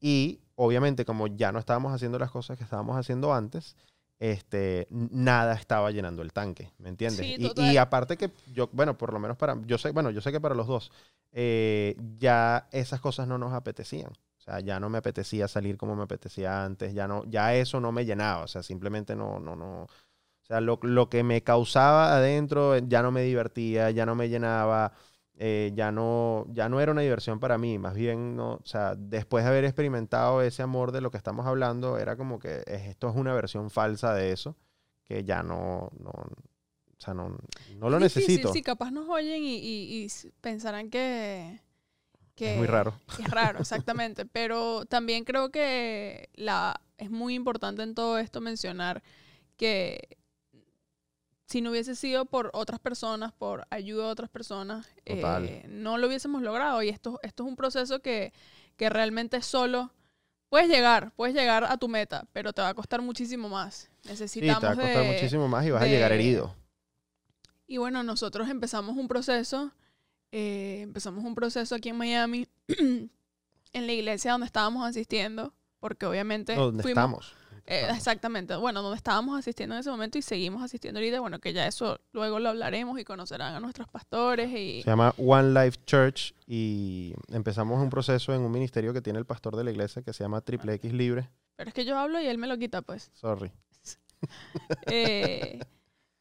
[0.00, 3.76] Y obviamente como ya no estábamos haciendo las cosas que estábamos haciendo antes,
[4.18, 7.26] este, nada estaba llenando el tanque, ¿me entiendes?
[7.26, 10.20] Sí, Y- y, aparte que yo, bueno, por lo menos para, yo sé, bueno, yo
[10.22, 10.90] sé que para los dos,
[11.32, 14.10] eh, ya esas cosas no nos apetecían.
[14.38, 17.80] O sea, ya no me apetecía salir como me apetecía antes, ya no, ya eso
[17.80, 19.82] no me llenaba, o sea, simplemente no, no, no.
[19.82, 24.28] O sea, lo, lo que me causaba adentro ya no me divertía, ya no me
[24.28, 24.92] llenaba,
[25.38, 28.94] eh, ya, no, ya no era una diversión para mí, más bien, no, o sea,
[28.96, 32.82] después de haber experimentado ese amor de lo que estamos hablando, era como que es-
[32.88, 34.56] esto es una versión falsa de eso,
[35.04, 37.36] que ya no, no o sea, no,
[37.78, 38.52] no lo Es difícil, necesito.
[38.54, 40.08] Sí, capaz nos oyen y, y- y
[40.40, 41.60] pensarán que,
[42.34, 42.52] que...
[42.52, 42.94] Es muy raro.
[43.20, 44.24] es raro, exactamente.
[44.24, 49.02] Pero también creo que la, es muy importante en todo esto mencionar
[49.58, 50.16] que
[51.46, 56.08] si no hubiese sido por otras personas, por ayuda de otras personas, eh, no lo
[56.08, 56.82] hubiésemos logrado.
[56.82, 58.32] Y esto, esto es un proceso que,
[58.76, 59.92] que realmente solo
[60.48, 63.74] puedes llegar, puedes llegar a tu meta, pero te va a costar muchísimo más.
[63.76, 66.54] Sí, te Necesitamos va a costar de- muchísimo más y vas a de- llegar herido.
[67.66, 69.72] y bueno, nosotros empezamos un proceso
[70.32, 76.54] eh, empezamos un proceso aquí en Miami, en la iglesia donde estábamos asistiendo, porque obviamente
[76.54, 76.98] ¿Dónde fuimos...
[76.98, 77.34] estamos?
[77.68, 81.52] Eh, exactamente, bueno, donde estábamos asistiendo en ese momento y seguimos asistiendo ahorita, bueno, que
[81.52, 84.82] ya eso luego lo hablaremos y conocerán a nuestros pastores y...
[84.82, 89.26] Se llama One Life Church y empezamos un proceso en un ministerio que tiene el
[89.26, 91.28] pastor de la iglesia que se llama Triple X Libre.
[91.56, 93.10] Pero es que yo hablo y él me lo quita, pues.
[93.14, 93.50] Sorry.
[94.86, 95.60] Eh,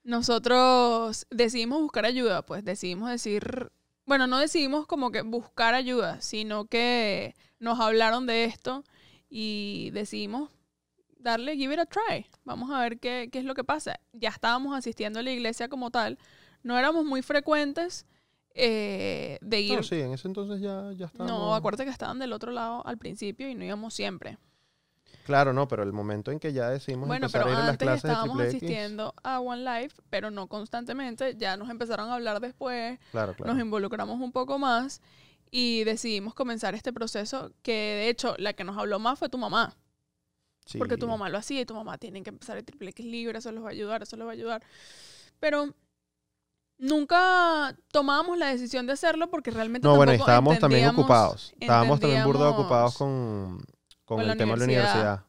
[0.04, 3.72] nosotros decidimos buscar ayuda, pues decidimos decir,
[4.06, 8.84] bueno, no decidimos como que buscar ayuda, sino que nos hablaron de esto
[9.30, 10.52] y decidimos
[11.26, 12.26] darle, give it a try.
[12.46, 14.00] Vamos a ver qué, qué es lo que pasa.
[14.14, 16.18] Ya estábamos asistiendo a la iglesia como tal,
[16.64, 18.06] no éramos muy frecuentes
[18.54, 19.76] eh, de ir.
[19.76, 21.38] No, sí, en ese entonces ya, ya estábamos...
[21.38, 24.38] No, acuérdate que estaban del otro lado al principio y no íbamos siempre.
[25.26, 27.66] Claro, no, pero el momento en que ya decidimos Bueno, empezar pero a ir a
[27.66, 28.48] las antes clases de estábamos X...
[28.56, 31.36] asistiendo a One Life, pero no constantemente.
[31.38, 33.52] Ya nos empezaron a hablar después, Claro, claro.
[33.52, 35.02] nos involucramos un poco más
[35.52, 39.38] y decidimos comenzar este proceso que de hecho la que nos habló más fue tu
[39.38, 39.76] mamá,
[40.66, 40.78] Sí.
[40.80, 43.38] porque tu mamá lo hacía y tu mamá tiene que empezar el triple X libre,
[43.38, 44.64] eso les va a ayudar, eso les va a ayudar.
[45.40, 45.74] Pero
[46.78, 51.54] nunca tomábamos la decisión de hacerlo porque realmente No, bueno, estábamos también ocupados.
[51.60, 53.64] Estábamos también entendíamos ocupados con,
[54.06, 54.94] con, con el tema de la universidad.
[54.96, 55.26] universidad.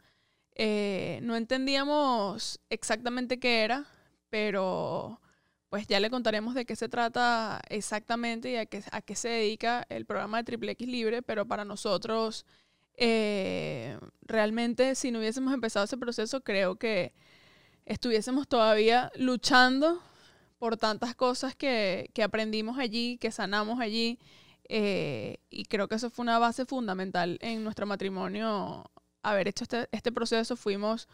[0.59, 3.85] Eh, no entendíamos exactamente qué era,
[4.31, 5.21] pero
[5.69, 9.29] pues ya le contaremos de qué se trata exactamente y a qué, a qué se
[9.29, 12.47] dedica el programa de Triple X Libre, pero para nosotros
[12.97, 17.13] eh, realmente si no hubiésemos empezado ese proceso creo que
[17.85, 20.03] estuviésemos todavía luchando
[20.59, 24.19] por tantas cosas que, que aprendimos allí, que sanamos allí.
[24.69, 28.91] eh, y creo que eso fue una base fundamental en nuestro matrimonio
[29.23, 31.09] haber hecho este, este proceso fuimos,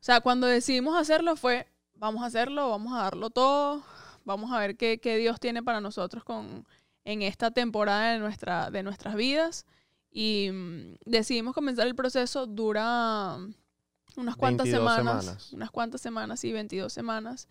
[0.00, 3.82] o sea, cuando decidimos hacerlo fue, vamos a hacerlo, vamos a darlo todo,
[4.24, 6.66] vamos a ver qué, qué Dios tiene para nosotros con,
[7.04, 9.66] en esta temporada de, nuestra, de nuestras vidas.
[10.12, 13.36] Y mm, decidimos comenzar el proceso, dura
[14.16, 15.52] unas cuantas 22 semanas, semanas.
[15.54, 17.48] unas cuantas semanas, sí, 22 semanas.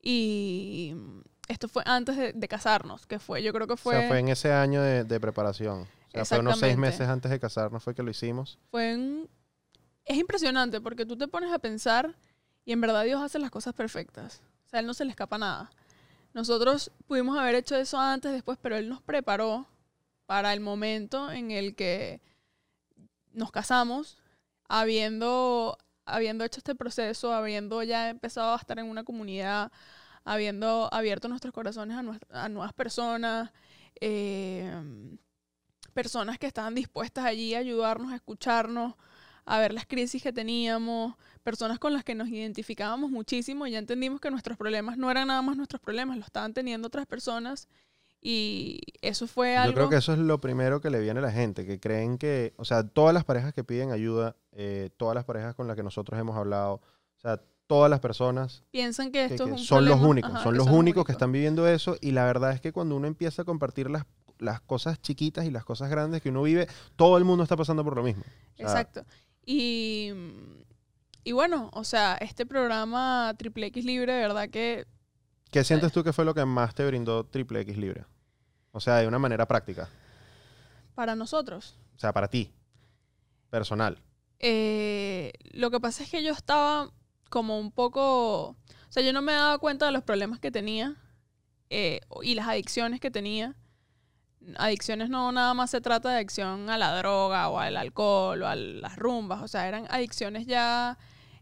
[0.00, 3.94] Y mm, esto fue antes de, de casarnos, que fue, yo creo que O fue...
[3.96, 5.82] sea, fue en ese año de, de preparación.
[5.82, 8.58] O sea, fue unos seis meses antes de casarnos fue que lo hicimos.
[8.70, 9.28] fue un-
[10.04, 12.14] Es impresionante porque tú te pones a pensar
[12.64, 14.42] y en verdad Dios hace las cosas perfectas.
[14.66, 15.70] O sea, a Él no se le escapa nada.
[16.34, 19.66] Nosotros pudimos haber hecho eso antes, después, pero Él nos preparó
[20.32, 22.22] para el momento en el que
[23.34, 24.16] nos casamos,
[24.66, 29.70] habiendo, habiendo hecho este proceso, habiendo ya empezado a estar en una comunidad,
[30.24, 31.98] habiendo abierto nuestros corazones
[32.30, 33.50] a, nuevas personas,
[34.00, 34.72] eh,
[35.92, 38.94] personas que estaban dispuestas allí a ayudarnos, a escucharnos,
[39.44, 43.78] a ver las crisis que teníamos, personas con las que nos identificábamos muchísimo y ya
[43.78, 47.68] entendimos que nuestros problemas no eran nada más nuestros problemas, lo estaban teniendo otras personas
[48.24, 49.72] y eso fue algo...
[49.72, 52.18] Yo creo que eso es lo primero que le viene a la gente, que creen
[52.18, 55.74] que, o sea, todas las parejas que piden ayuda, eh, todas las parejas con las
[55.76, 59.60] que nosotros hemos hablado, o sea, todas las personas piensan que que- esto que es
[59.60, 62.24] un son los únicos, ajá, son los son únicos que están viviendo eso y la
[62.24, 64.04] verdad es que cuando uno empieza a compartir las,
[64.38, 67.82] las cosas chiquitas y las cosas grandes que uno vive, todo el mundo está pasando
[67.82, 68.22] por lo mismo.
[68.22, 69.04] O sea, Exacto.
[69.44, 70.12] Y,
[71.24, 74.86] y bueno, o sea, este programa Triple X Libre, de verdad que
[75.50, 78.06] ¿Qué sientes tú que fue lo que más te brindó Triple X Libre?
[78.72, 79.88] O sea, de una manera práctica,
[80.94, 82.50] para nosotros, o sea, para ti,
[83.50, 83.98] personal.
[84.38, 86.90] eh, lo que pasa es que yo estaba
[87.30, 88.56] como un poco, o
[88.88, 90.96] sea, yo no me daba cuenta de los problemas que tenía
[91.70, 93.56] eh, y las adicciones que tenía.
[94.56, 98.48] Adicciones no nada más se trata de adicción a la droga o al alcohol o
[98.48, 100.98] a las rumbas, o sea, eran adicciones ya,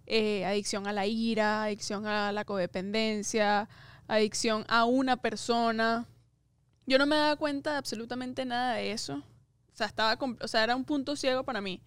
[0.06, 3.68] eh, adicción a la ira, adicción a la codependencia,
[4.06, 6.06] adicción a una persona.
[6.90, 9.22] Yo no me daba cuenta de absolutamente nada de eso.
[9.72, 11.80] O sea, estaba, o sea, era un punto ciego para mí.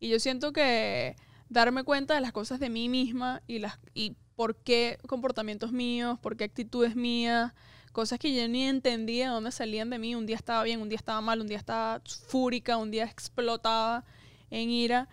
[0.00, 1.14] Y yo siento que
[1.48, 6.18] darme cuenta de las cosas de mí misma y, las, y por qué comportamientos míos,
[6.18, 7.52] por qué actitudes mías,
[7.92, 10.16] cosas que yo ni entendía de dónde salían de mí.
[10.16, 14.04] Un día estaba bien, un día estaba mal, un día estaba fúrica, un día explotaba
[14.50, 15.08] en ira.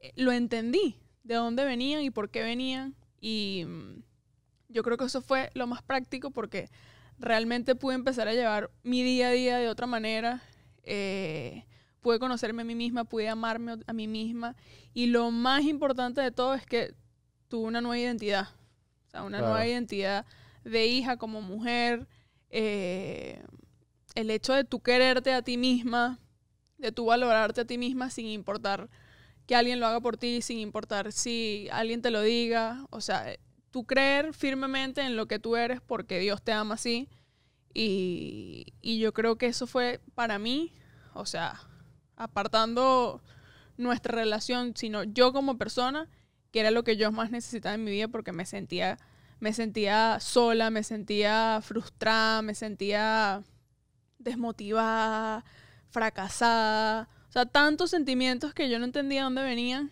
[0.00, 2.96] Eh, Lo entendí, de dónde venían y por qué venían.
[3.20, 4.02] Y mm,
[4.68, 6.70] yo creo que eso fue lo más práctico porque
[7.20, 10.42] realmente pude empezar a llevar mi día a día de otra manera.
[10.82, 11.66] Eh,
[12.00, 14.56] pude conocerme a mí misma, pude amarme a mí misma.
[14.94, 16.94] Y lo más importante de todo es que
[17.48, 18.48] tuve una nueva identidad.
[19.06, 19.52] O sea, una Claro.
[19.52, 20.24] nueva identidad
[20.64, 22.08] de hija como mujer.
[22.52, 23.40] eh,
[24.16, 26.18] el hecho de tú quererte a ti misma,
[26.78, 28.88] de tú valorarte a ti misma sin importar
[29.46, 32.86] que alguien lo haga por ti, sin importar si alguien te lo diga.
[32.90, 33.24] O sea,
[33.70, 37.08] tú creer firmemente en lo que tú eres porque Dios te ama así
[37.72, 40.72] Y, y yo creo que eso fue para mí,
[41.14, 41.60] o sea,
[42.16, 43.22] apartando
[43.76, 46.08] nuestra relación, sino yo como persona,
[46.50, 48.98] que era lo que yo más necesitaba en mi vida porque me sentía,
[49.38, 53.42] me sentía sola, me sentía frustrada, me sentía
[54.18, 55.44] desmotivada,
[55.88, 57.08] fracasada.
[57.28, 59.90] O sea, tantos sentimientos que yo no entendía dónde venían.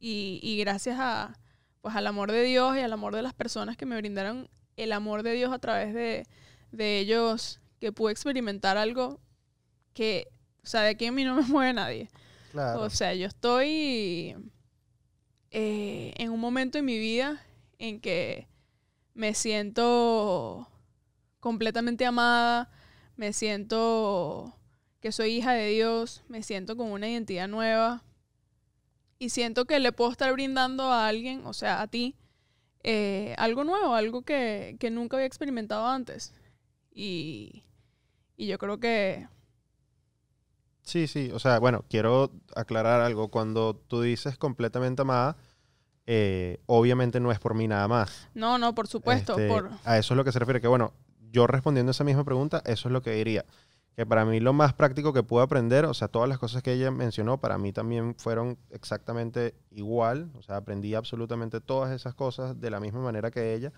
[0.00, 1.38] Y, y gracias a,
[1.80, 4.92] pues, al amor de Dios y al amor de las personas que me brindaron el
[4.92, 6.26] amor de Dios a través de,
[6.70, 9.20] de ellos, que pude experimentar algo
[9.94, 10.28] que,
[10.62, 12.10] o sea, de aquí a mí no me mueve nadie.
[12.52, 12.82] Claro.
[12.82, 14.34] O sea, yo estoy
[15.50, 17.42] eh, en un momento en mi vida
[17.78, 18.48] en que
[19.14, 20.68] me siento
[21.40, 22.70] completamente amada,
[23.16, 24.54] me siento
[25.00, 28.04] que soy hija de Dios, me siento con una identidad nueva
[29.18, 32.14] y siento que le puedo estar brindando a alguien, o sea, a ti,
[32.84, 36.32] eh, algo nuevo, algo que, que nunca había experimentado antes.
[37.00, 37.62] Y,
[38.36, 39.28] y yo creo que
[40.82, 43.28] Sí, sí, o sea, bueno, quiero aclarar algo.
[43.28, 45.36] Cuando tú dices completamente amada,
[46.06, 48.28] eh, obviamente no es por mí nada más.
[48.34, 50.60] no, no, por supuesto, Este, por A eso es lo que se refiere.
[50.60, 50.92] Que bueno,
[51.30, 53.44] yo respondiendo a esa misma pregunta, eso es lo que diría.
[53.94, 56.72] Que para mí lo más práctico que pude aprender, o sea, todas las cosas que
[56.72, 60.32] ella mencionó, para mí también fueron exactamente igual.
[60.34, 63.72] O sea, aprendí absolutamente todas esas cosas de la misma manera que ella.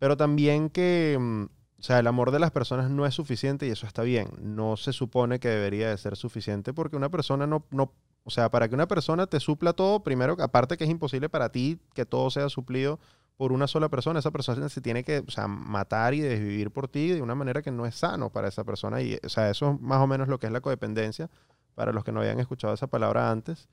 [0.00, 1.44] Pero también que, mm,
[1.84, 4.30] o sea, el amor de las personas no es suficiente y eso está bien.
[4.40, 8.50] No se supone que debería de ser suficiente porque una persona no, no o sea,
[8.50, 12.06] para que una persona te supla todo, primero, aparte que es imposible para ti que
[12.06, 12.98] todo sea suplido
[13.36, 16.88] por una sola persona, esa persona se tiene que, o sea, matar y desvivir por
[16.88, 19.02] ti de una manera que no es sano para esa persona.
[19.02, 21.28] Y, o sea, eso es más o menos lo que es la codependencia,
[21.74, 23.68] para los que no habían escuchado esa palabra antes.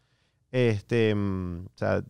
[0.52, 2.04] Este, mm, o sea,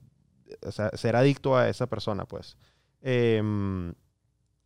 [0.65, 2.57] o sea, ser adicto a esa persona, pues.
[3.03, 3.93] Em,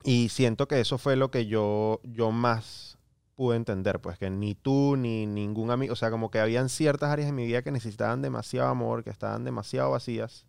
[0.05, 2.97] y siento que eso fue lo que yo, yo más
[3.35, 7.09] pude entender, pues que ni tú ni ningún amigo, o sea, como que habían ciertas
[7.11, 10.45] áreas en mi vida que necesitaban demasiado amor, que estaban demasiado vacías,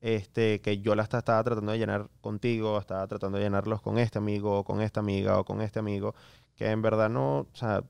[0.00, 3.98] este, que yo las ta- estaba tratando de llenar contigo, estaba tratando de llenarlos con
[3.98, 6.14] este amigo, o con esta amiga, o con este amigo,
[6.56, 7.82] que en verdad no, o sea,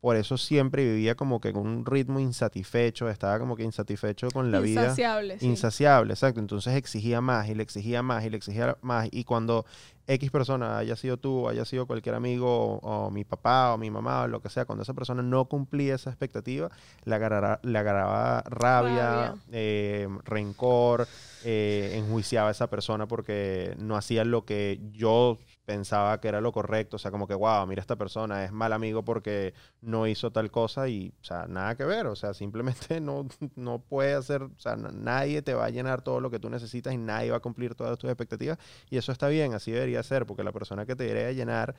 [0.00, 4.50] por eso siempre vivía como que con un ritmo insatisfecho, estaba como que insatisfecho con
[4.50, 4.82] la vida.
[4.82, 5.38] insaciable.
[5.38, 5.46] sí.
[5.46, 6.40] Insaciable, exacto.
[6.40, 9.08] Entonces exigía más y le exigía más y le exigía más.
[9.12, 9.64] Y cuando
[10.06, 12.48] X persona, haya sido tú, haya sido cualquier amigo,
[12.82, 15.44] o, o mi papá, o mi mamá, o lo que sea, cuando esa persona no
[15.46, 16.70] cumplía esa expectativa,
[17.04, 19.34] le agarraba, le agarraba rabia, Rabia.
[19.52, 21.06] eh, rencor,
[21.44, 26.52] eh, enjuiciaba a esa persona porque no hacía lo que yo pensaba que era lo
[26.52, 26.96] correcto.
[26.96, 30.50] O sea, como que, wow, mira, esta persona es mal amigo porque no hizo tal
[30.50, 32.06] cosa y, o sea, nada que ver.
[32.06, 36.02] O sea, simplemente no, no puede hacer, o sea, na- nadie te va a llenar
[36.02, 38.58] todo lo que tú necesitas y nadie va a cumplir todas tus expectativas.
[38.90, 41.74] Y eso está bien, así debería ser, porque la persona que te debería llenar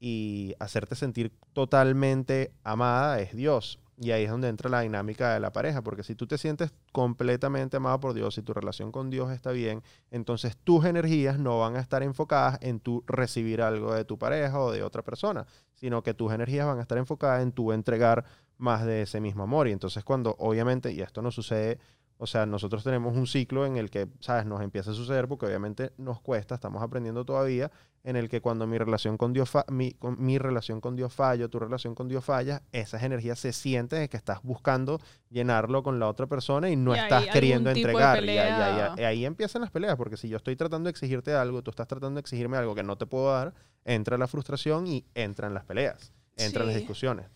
[0.00, 3.78] y hacerte sentir totalmente amada es Dios.
[4.02, 6.72] Y ahí es donde entra la dinámica de la pareja, porque si tú te sientes
[6.90, 11.58] completamente amado por Dios, si tu relación con Dios está bien, entonces tus energías no
[11.58, 15.46] van a estar enfocadas en tu recibir algo de tu pareja o de otra persona,
[15.74, 18.24] sino que tus energías van a estar enfocadas en tu entregar
[18.56, 19.68] más de ese mismo amor.
[19.68, 21.78] Y entonces cuando obviamente, y esto no sucede,
[22.16, 24.46] o sea, nosotros tenemos un ciclo en el que, ¿sabes?
[24.46, 27.70] Nos empieza a suceder porque obviamente nos cuesta, estamos aprendiendo todavía,
[28.02, 31.12] en el que cuando mi relación con Dios, fa- mi, con- mi relación con Dios
[31.12, 35.82] falla, tu relación con Dios falla, esas energías se sienten de que estás buscando llenarlo
[35.82, 38.16] con la otra persona y no Y estás queriendo entregar.
[38.24, 41.34] Y ahí, ahí- ahí- ahí empiezan las peleas, porque si yo estoy tratando de exigirte
[41.34, 43.52] algo, tú estás tratando de exigirme algo que no te puedo dar,
[43.84, 47.26] entra la frustración y entran las peleas, entran las discusiones.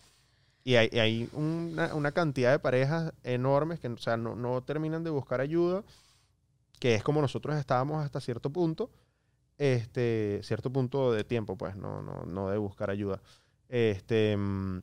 [0.63, 5.03] Y hay, hay una, una cantidad de parejas enormes que o sea, no, no terminan
[5.03, 5.83] de buscar ayuda,
[6.79, 8.89] que es como nosotros estábamos hasta cierto punto,
[9.57, 13.21] este, cierto punto de tiempo, pues, no, no, no de buscar ayuda.
[13.69, 14.79] Este, mm,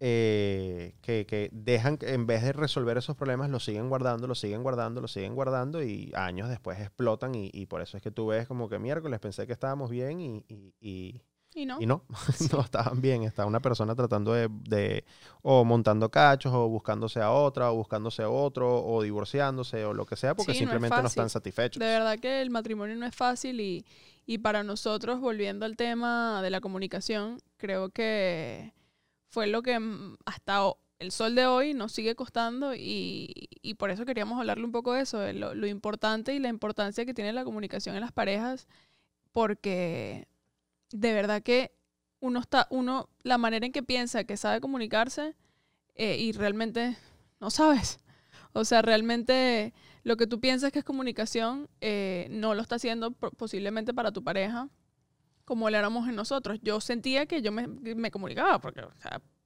[0.00, 4.62] eh, que, que dejan, en vez de resolver esos problemas, los siguen guardando, los siguen
[4.62, 8.26] guardando, los siguen guardando y años después explotan y, y por eso es que tú
[8.28, 11.22] ves como que miércoles pensé que estábamos bien y, y- y-
[11.54, 11.78] Y no.
[11.80, 12.02] y no,
[12.52, 13.24] no estaban bien.
[13.24, 15.04] Está una persona tratando de, de-
[15.42, 20.06] o montando cachos, o buscándose a otra, o buscándose a otro, o divorciándose, o lo
[20.06, 21.78] que sea, porque Sí, no es simplemente no, están satisfechos.
[21.80, 23.84] De verdad que el matrimonio no es fácil y,
[24.24, 28.72] y para nosotros, volviendo al tema de la comunicación, creo que
[29.28, 30.60] fue lo que mm, hasta
[31.00, 34.92] el sol de hoy nos sigue costando y, y por eso queríamos hablarle un poco
[34.94, 38.12] de eso, de lo, lo importante y la importancia que tiene la comunicación en las
[38.12, 38.68] parejas,
[39.32, 40.28] porque
[40.92, 41.72] de verdad que
[42.20, 45.34] uno está, uno, la manera en que piensa que sabe comunicarse
[45.94, 46.96] eh, y realmente
[47.40, 47.98] no sabes.
[48.52, 49.74] O sea, realmente
[50.04, 54.22] lo que tú piensas que es comunicación eh, no lo está haciendo posiblemente para tu
[54.22, 54.68] pareja.
[55.44, 56.58] como le éramos en nosotros.
[56.62, 58.82] Yo sentía que yo me, me comunicaba, porque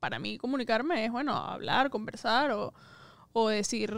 [0.01, 2.75] para mí comunicarme es, bueno, hablar, conversar o,
[3.33, 3.95] o decir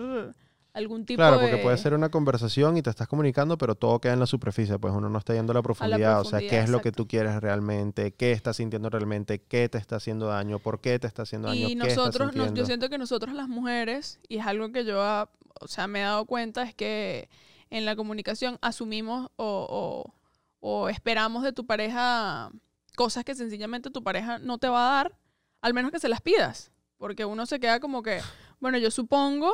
[0.78, 1.42] algún tipo Claro, de...
[1.48, 4.78] porque puede ser una conversación y te estás comunicando, pero todo queda en la superficie,
[4.78, 7.06] pues uno no está yendo a la profundidad, o sea, qué es lo que tú
[7.06, 11.22] quieres realmente, qué estás sintiendo realmente, qué te está haciendo daño, por qué te está
[11.22, 14.46] haciendo daño, Y qué estás nosotros, nos- yo siento que nosotros las mujeres, y es
[14.46, 15.28] algo que yo, ah,
[15.60, 17.28] o sea, me he dado cuenta, es que
[17.70, 20.14] en la comunicación asumimos o, o-
[20.60, 22.50] o esperamos de tu pareja
[22.96, 25.18] cosas que sencillamente tu pareja no te va a dar,
[25.60, 26.72] al menos que se las pidas.
[26.96, 28.20] Porque uno se queda como que,
[28.58, 29.52] bueno, yo supongo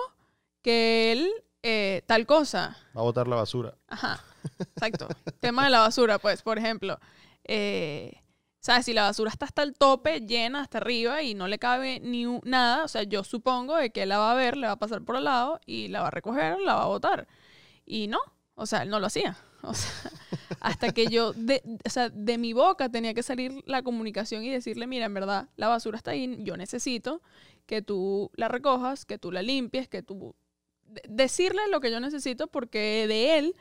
[0.65, 1.31] que él
[1.63, 3.77] eh, tal cosa, Va a botar la basura.
[3.87, 4.21] Ajá,
[4.59, 5.07] exacto.
[5.41, 6.99] Tema de la basura, pues, por ejemplo.
[7.45, 8.21] eh,
[8.61, 8.87] ¿Sabes?
[8.87, 12.25] Si la basura está hasta el tope, llena hasta arriba y no le cabe ni
[12.25, 14.73] un- nada, o sea, yo supongo de que él la va a ver, le va
[14.73, 17.29] a pasar por al lado y la va a recoger, la va a botar.
[17.85, 18.19] Y no,
[18.55, 19.37] o sea, él no lo hacía.
[19.67, 20.11] O sea,
[20.61, 24.51] hasta que yo, de, o sea, de mi boca tenía que salir la comunicación y
[24.51, 27.23] decirle, mira, en verdad, la basura está ahí, yo necesito
[27.65, 30.37] que tú la recojas, que tú la limpies, que tú...
[30.95, 33.55] de- decirle lo que yo necesito porque de él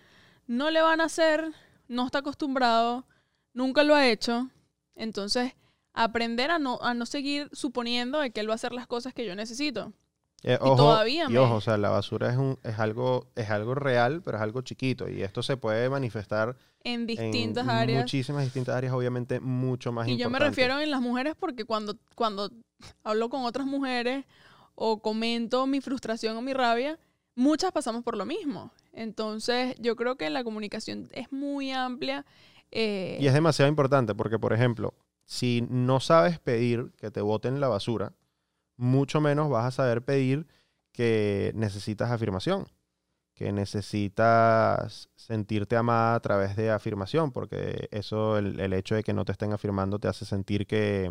[0.47, 1.51] no le van a hacer,
[1.87, 3.05] no está acostumbrado,
[3.53, 4.49] nunca lo ha hecho.
[4.95, 5.53] Entonces,
[5.93, 9.13] aprender a no, a no seguir suponiendo de que él va a hacer las cosas
[9.13, 9.93] que yo necesito.
[10.45, 13.49] Eh, Y todavía y me- ojo, o sea, la basura es, un, es, algo, es
[13.49, 15.07] algo real, pero es algo chiquito.
[15.07, 18.01] Y esto se puede manifestar En distintas en áreas.
[18.01, 21.95] muchísimas distintas áreas, obviamente mucho más Y yo me refiero en las mujeres porque cuando,
[22.15, 22.51] cuando
[23.05, 24.25] hablo con otras mujeres
[24.75, 26.99] o comento mi frustración o mi rabia,
[27.35, 28.71] muchas pasamos por lo mismo.
[28.93, 32.25] Entonces, yo creo que la comunicación es muy amplia.
[32.71, 34.93] eh, Y es demasiado importante porque, por ejemplo,
[35.25, 38.13] si no sabes pedir que te boten la basura,
[38.77, 40.47] mucho menos vas a saber pedir
[40.91, 42.67] que necesitas afirmación,
[43.33, 49.13] que necesitas sentirte amada a través de afirmación, porque eso, el, el hecho de que
[49.13, 51.09] no te estén afirmando te hace sentir que,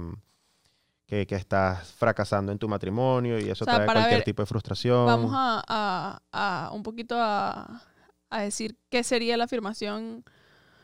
[1.06, 4.42] que, que estás fracasando en tu matrimonio y eso O sea, trae cualquier ver, tipo
[4.42, 5.06] de frustración.
[5.06, 7.82] Vamos a, a- a un poquito a,
[8.30, 10.24] a decir qué sería la afirmación.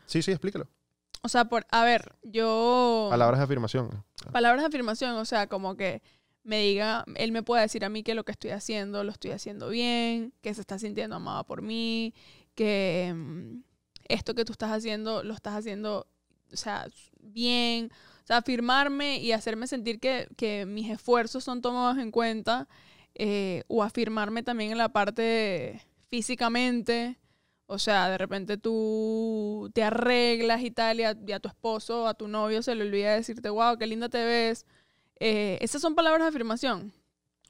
[0.07, 0.69] Sí, sí, explícalo.
[1.23, 3.09] O sea, por, a ver, yo...
[3.11, 4.05] Palabras de afirmación.
[4.33, 6.01] palabras de afirmación, o sea, como que
[6.45, 9.33] me diga, él me pueda decir a mí que lo que estoy haciendo lo estoy
[9.33, 12.15] haciendo bien, que se está sintiendo amada por mí,
[12.55, 13.61] que mm,
[14.09, 16.07] esto que tú estás haciendo lo estás haciendo,
[16.53, 16.87] o sea,
[17.21, 17.91] bien,
[18.29, 22.69] sea, afirmarme y hacerme sentir que, que mis esfuerzos son tomados en cuenta,
[23.15, 27.17] eh, o afirmarme también en la parte físicamente.
[27.67, 32.07] O sea, de repente tú te arreglas y tal, y a, y a tu esposo,
[32.09, 34.65] a tu novio se le olvida decirte, wow, qué linda te ves.
[35.21, 36.93] Eh, esas son palabras de afirmación.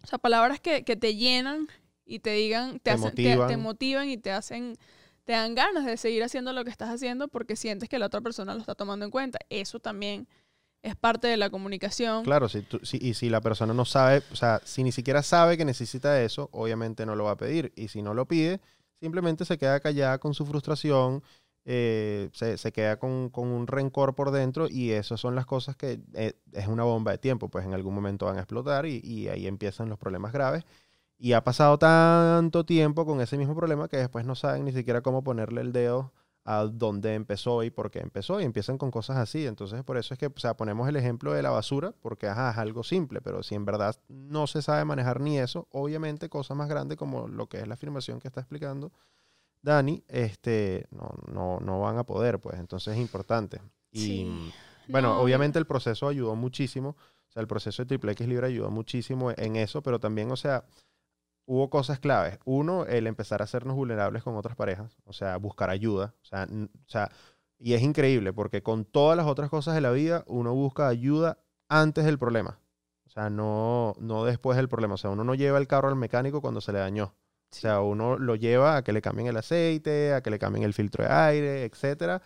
[0.03, 1.68] O sea, palabras que, que te llenan
[2.05, 3.49] y te digan, te, Te hacen, te- motivan.
[3.49, 4.76] te motivan y te hacen,
[5.24, 8.20] te dan ganas de seguir haciendo lo que estás haciendo porque sientes que la otra
[8.20, 9.39] persona lo está tomando en cuenta.
[9.51, 10.26] Eso también
[10.83, 12.24] es parte de la comunicación.
[12.24, 15.22] Claro, si tú- si- y si la persona no sabe, o sea, si ni siquiera
[15.22, 17.72] sabe que necesita eso, obviamente no lo va a pedir.
[17.76, 18.61] Y si no lo pide,
[19.01, 21.22] simplemente se queda callada con su frustración,
[21.64, 25.76] eh, se, se queda con, con un rencor por dentro y esas son las cosas
[25.76, 29.01] que eh, es una bomba de tiempo, pues en algún momento van a explotar y,
[29.05, 30.64] y ahí empiezan los problemas graves.
[31.18, 35.01] Y ha pasado tanto tiempo con ese mismo problema que después no saben ni siquiera
[35.03, 36.12] cómo ponerle el dedo
[36.51, 39.46] a dónde empezó y por qué empezó y empiezan con cosas así.
[39.46, 42.53] Entonces, por eso es que, o sea, ponemos el ejemplo de la basura porque, ajá,
[42.53, 46.57] es algo simple, pero si en verdad no se sabe manejar ni eso, obviamente cosas
[46.57, 48.92] más grandes como lo que es la afirmación que está explicando
[49.61, 53.61] Dani, este, no, no, no van a poder, pues, entonces es importante.
[53.92, 54.53] Y Sí.
[54.88, 56.90] bueno, No, obviamente el proceso ayudó muchísimo,
[57.28, 60.36] o sea, el proceso de Triple X Libre ayudó muchísimo en eso, pero también, o
[60.36, 60.64] sea,
[61.49, 62.38] hubo cosas claves.
[62.44, 66.46] Uno, el empezar a hacernos vulnerables con otras parejas, o sea, buscar ayuda, o sea,
[66.46, 67.11] o sea,
[67.59, 71.38] y es increíble porque con todas las otras cosas de la vida, uno busca ayuda
[71.68, 72.61] antes del problema.
[73.07, 74.94] O sea, no, no después del problema.
[74.94, 77.14] O sea, uno no lleva el carro al mecánico cuando se le dañó.
[77.51, 80.64] O sea, uno lo lleva a que le cambien el aceite, a que le cambien
[80.64, 82.20] el filtro de aire, etcétera,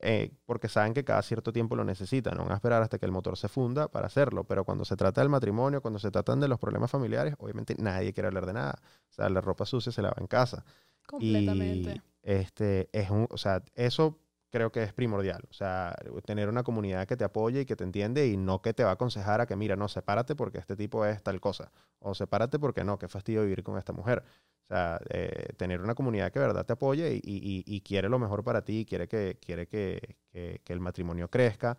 [0.00, 2.36] eh, porque saben que cada cierto tiempo lo necesitan.
[2.36, 4.44] No van a esperar hasta que el motor se funda para hacerlo.
[4.44, 8.12] Pero cuando se trata del matrimonio, cuando se tratan de los problemas familiares, obviamente nadie
[8.12, 8.78] quiere hablar de nada.
[9.10, 10.64] O sea, la ropa sucia se lava en casa.
[11.06, 11.94] Completamente.
[11.94, 14.18] Y este es un, o sea, eso
[14.50, 15.42] creo que es primordial.
[15.50, 15.94] O sea,
[16.24, 18.90] tener una comunidad que te apoye y que te entiende y no que te va
[18.90, 21.72] a aconsejar a que, mira, no, sepárate porque este tipo es tal cosa.
[22.00, 24.22] O sepárate porque no, qué fastidio vivir con esta mujer.
[24.64, 28.18] O sea, eh, tener una comunidad que verdad te apoye y, y- y quiere lo
[28.18, 31.78] mejor para ti, quiere que, quiere que, que- que el matrimonio crezca.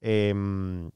[0.00, 0.90] Em,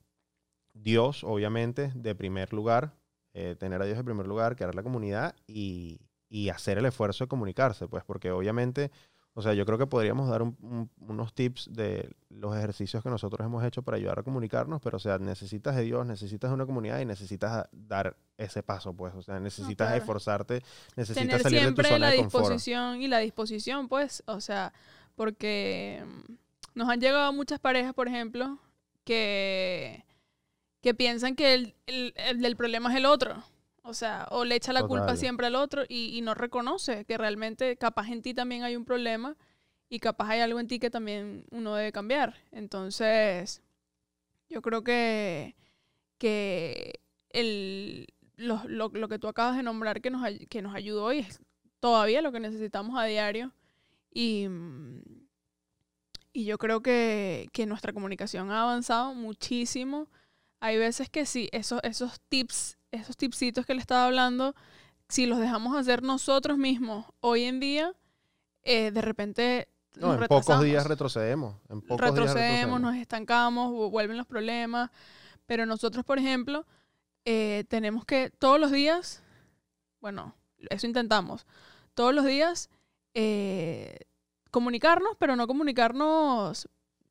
[0.73, 2.95] Dios, obviamente, de primer lugar,
[3.35, 7.25] eh, tener a Dios de primer lugar, crear la comunidad y, y hacer el esfuerzo
[7.25, 8.91] de comunicarse, pues, porque obviamente
[9.37, 13.11] O sea, yo creo que podríamos dar un- un- unos tips de los ejercicios que
[13.11, 16.55] nosotros hemos hecho para ayudar a comunicarnos, pero o sea, necesitas de Dios, necesitas de
[16.55, 19.13] una comunidad y necesitas dar ese paso, pues.
[19.15, 20.63] O sea, necesitas esforzarte,
[20.97, 22.45] necesitas Tener salir de tu siempre zona la de confort.
[22.45, 24.73] disposición y la disposición, pues, o sea,
[25.17, 26.33] porque mm,
[26.79, 28.59] nos han llegado muchas parejas, por ejemplo,
[29.05, 30.05] que,
[30.81, 33.43] que piensan que el, el, el problema es el otro.
[33.87, 37.19] O sea, o le echa la culpa siempre al otro y, y no reconoce que
[37.19, 39.37] realmente capaz en ti también hay un problema
[39.91, 42.35] y capaz hay algo en ti que también uno debe cambiar.
[42.53, 43.63] Entonces,
[44.51, 45.57] yo creo que,
[46.19, 51.13] que el, lo, lo- lo que tú acabas de nombrar que nos, que nos ayudó
[51.13, 51.41] y es
[51.81, 53.53] todavía lo que necesitamos a diario.
[54.13, 55.01] Y, mm,
[56.33, 60.09] y yo creo que, que nuestra comunicación ha avanzado muchísimo.
[60.61, 64.55] Hay veces que sí, esos, esos tips, esos tipsitos que le estaba hablando,
[65.09, 67.93] si los dejamos hacer nosotros mismos hoy en día,
[68.63, 71.57] eh, de repente No, nos en pocos días retrocedemos.
[71.69, 72.81] En pocos días retrocedemos, retrocedemos.
[72.81, 74.91] nos estancamos, vu- vuelven los problemas.
[75.47, 76.67] Pero nosotros, por ejemplo,
[77.27, 79.23] eh, tenemos que todos los días,
[80.01, 80.35] bueno,
[80.71, 81.47] eso intentamos,
[81.93, 82.71] todos los días
[83.13, 83.99] eh,
[84.51, 86.69] comunicarnos, pero no comunicarnos,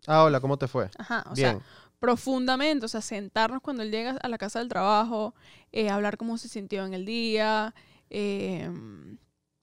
[0.07, 0.89] Ah, hola, ¿cómo te fue?
[0.97, 1.59] ajá, o Bien.
[1.59, 1.65] sea,
[2.03, 5.33] profundamente, o sea, sentarnos cuando él llega a la casa del trabajo,
[5.71, 7.73] eh, hablar cómo se sintió en el día,
[8.09, 8.69] eh,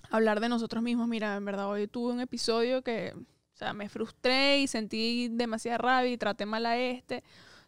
[0.09, 1.07] hablar de nosotros mismos.
[1.07, 5.77] Mira, en verdad hoy tuve un episodio que, o sea, me frustré y sentí demasiada
[5.77, 7.19] rabia y traté mal a este.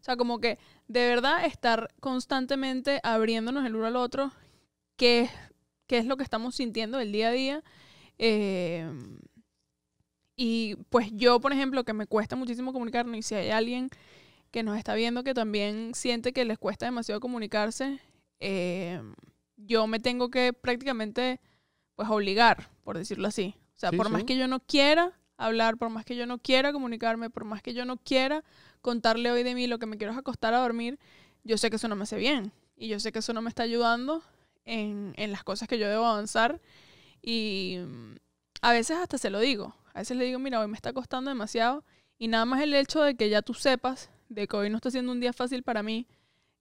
[0.00, 0.58] O sea, como que
[0.88, 4.32] de verdad estar constantemente abriéndonos el uno al otro,
[4.96, 5.28] qué,
[5.86, 7.64] qué es lo que estamos sintiendo el día a día.
[8.16, 8.90] Eh,
[10.34, 13.90] y pues yo, por ejemplo, que me cuesta muchísimo comunicarme, y si hay alguien
[14.52, 17.98] que nos está viendo que también siente que les cuesta demasiado comunicarse,
[18.38, 19.00] eh,
[19.56, 21.40] yo me tengo que prácticamente
[21.96, 23.54] pues obligar, por decirlo así.
[23.74, 24.12] O sea, Sí, por sí.
[24.12, 27.62] más que yo no quiera hablar, por más que yo no quiera comunicarme, por más
[27.62, 28.44] que yo no quiera
[28.80, 30.98] contarle hoy de mí lo que me quiero es acostar a dormir,
[31.44, 32.52] yo sé que eso no me hace bien.
[32.76, 34.22] Y yo sé que eso no me está ayudando
[34.64, 36.60] en, en las cosas que yo debo avanzar.
[37.22, 38.14] Y mm,
[38.62, 39.74] a veces hasta se lo digo.
[39.94, 41.84] A veces le digo, mira, hoy me está costando demasiado.
[42.18, 44.90] Y nada más el hecho de que ya tú sepas de que hoy no está
[44.90, 46.06] siendo un día fácil para mí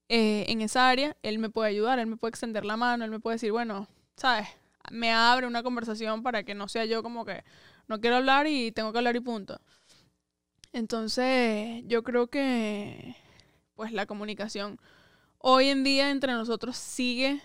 [0.09, 3.11] eh, en esa área, él me puede ayudar, él me puede extender la mano, él
[3.11, 4.47] me puede decir, bueno, ¿sabes?
[4.91, 7.43] Me abre una conversación para que no sea yo como que
[7.87, 9.61] no quiero hablar y tengo que hablar y punto.
[10.73, 13.15] Entonces, yo creo que
[13.75, 14.79] pues la comunicación
[15.37, 17.41] hoy en día entre nosotros sigue,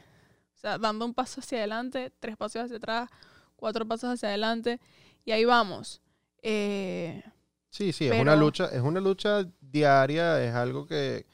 [0.54, 3.10] o sea, dando un paso hacia adelante, tres pasos hacia atrás,
[3.56, 4.80] cuatro pasos hacia adelante,
[5.24, 6.02] y ahí vamos.
[6.42, 7.22] Eh,
[7.70, 11.26] Sí, sí, es una lucha, es una lucha diaria, es algo que,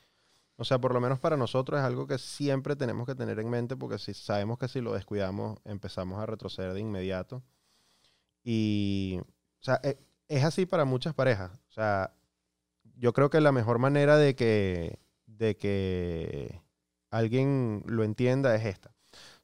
[0.57, 3.51] o sea, por lo menos para nosotros es algo que siempre tenemos que tener en
[3.51, 7.43] mente porque si sabemos que si lo descuidamos empezamos a retroceder de inmediato.
[8.45, 11.53] Y, o sea, e- es así para muchas parejas.
[11.68, 12.12] O sea,
[12.97, 16.62] yo creo que la mejor manera de que, de que
[17.11, 18.95] alguien lo entienda es esta.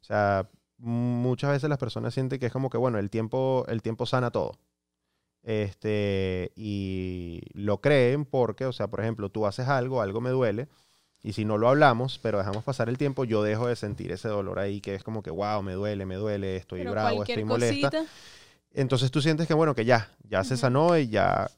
[0.01, 3.81] O sea, muchas veces las personas sienten que es como que, bueno, el tiempo, el
[3.81, 4.53] tiempo sana todo.
[5.43, 10.67] Este, y lo creen porque, o sea, por ejemplo, tú haces algo, algo me duele,
[11.21, 14.27] y si no lo hablamos, pero dejamos pasar el tiempo, yo dejo de sentir ese
[14.29, 17.43] dolor ahí, que es como que, wow, me duele, me duele, estoy pero bravo, estoy
[17.43, 17.89] molesta.
[17.89, 18.11] cosita,
[18.73, 20.61] Entonces tú sientes que, bueno, que ya, ya se Ujú.
[20.61, 21.49] sanó y ya,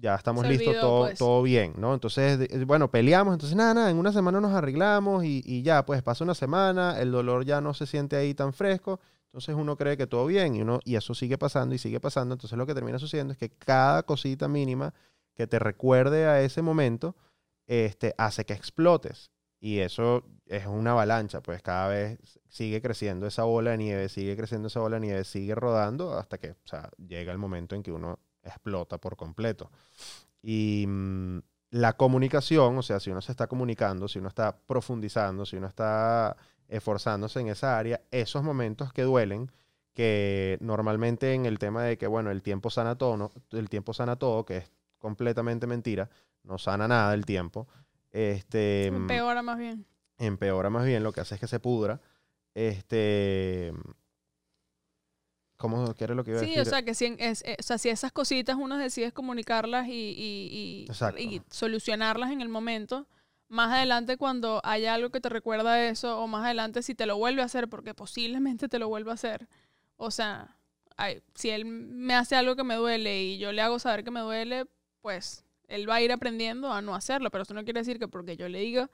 [0.00, 1.18] ya estamos Se listos, olvidó, todo, pues.
[1.18, 1.94] todo bien, ¿no?
[1.94, 6.02] Entonces, bueno, peleamos, entonces nada, nada, en una semana nos arreglamos y, y ya, pues
[6.02, 9.00] pasa una semana, el dolor ya no se siente ahí tan fresco,
[9.34, 12.34] entonces uno cree que todo bien y, uno, y eso sigue pasando y sigue pasando,
[12.34, 14.94] entonces lo que termina sucediendo es que cada cosita mínima
[15.34, 17.16] que te recuerde a ese momento,
[17.66, 19.32] este, hace que explotes.
[19.58, 24.36] Y eso es una avalancha, pues cada vez sigue creciendo esa bola de nieve, sigue
[24.36, 26.54] creciendo esa bola de nieve, sigue rodando hasta que
[27.04, 29.68] llega el momento en que uno explota por completo.
[30.42, 35.44] Y mm, la comunicación, o sea, si uno se está comunicando, si uno está profundizando,
[35.44, 36.36] si uno está
[36.74, 39.50] esforzándose en esa área, esos momentos que duelen,
[39.94, 43.30] que normalmente en el tema de que, bueno, el tiempo sana todo, ¿no?
[43.52, 46.10] el tiempo sana todo, que es completamente mentira,
[46.42, 47.68] no sana nada el tiempo,
[48.10, 49.86] este, empeora más bien.
[50.18, 52.00] empeora más bien, lo que hace es que se pudra.
[52.54, 53.72] Este.
[55.56, 56.62] ¿Cómo qué era lo que iba a Sí, decir?
[56.62, 59.86] o sea, que si, en- es, eh, o sea, si esas cositas uno decide comunicarlas
[59.88, 61.20] y, y- y- Exacto.
[61.20, 63.06] y solucionarlas en el momento,
[63.48, 67.16] más adelante cuando haya algo que te recuerda eso, o más adelante si te lo
[67.16, 69.48] vuelve a hacer, porque posiblemente te lo vuelva a hacer,
[69.96, 70.56] o sea,
[70.96, 74.10] ay, si él me hace algo que me duele y yo le hago saber que
[74.10, 74.66] me duele,
[75.00, 78.08] pues él va a ir aprendiendo a no hacerlo, pero eso no quiere decir que
[78.08, 78.90] porque yo le diga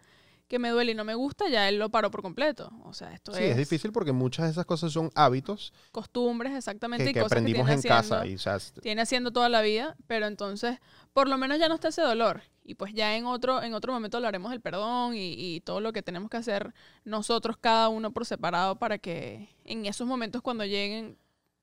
[0.51, 2.70] que me duele y no me gusta, ya él lo paró por completo.
[2.84, 6.53] O sea, esto Sí, es, es difícil porque muchas de esas cosas son hábitos costumbres
[6.55, 8.16] exactamente que, y que cosas aprendimos que en tiene casa.
[8.20, 10.78] haciendo- Y, o sea, tiene haciendo toda la vida, pero entonces
[11.12, 12.42] por lo menos ya no está ese dolor.
[12.64, 15.92] Y pues ya en otro, en otro momento hablaremos del perdón y, y todo lo
[15.92, 16.74] que tenemos que hacer
[17.05, 21.16] nosotros, cada uno por separado, para que en esos momentos cuando lleguen,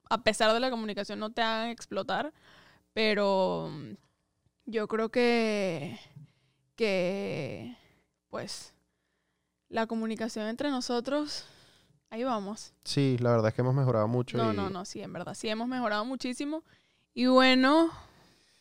[0.09, 2.33] a pesar de la comunicación, no te hagan explotar.
[2.93, 3.93] Pero mm,
[4.65, 5.99] yo creo que,
[6.75, 7.75] que
[8.29, 8.73] pues
[9.69, 11.45] la comunicación entre nosotros,
[12.09, 12.73] ahí vamos.
[12.83, 14.37] sí, la verdad es que hemos mejorado mucho.
[14.37, 16.63] No, y- no, no, sí, en verdad, sí hemos mejorado muchísimo.
[17.13, 17.89] Y bueno,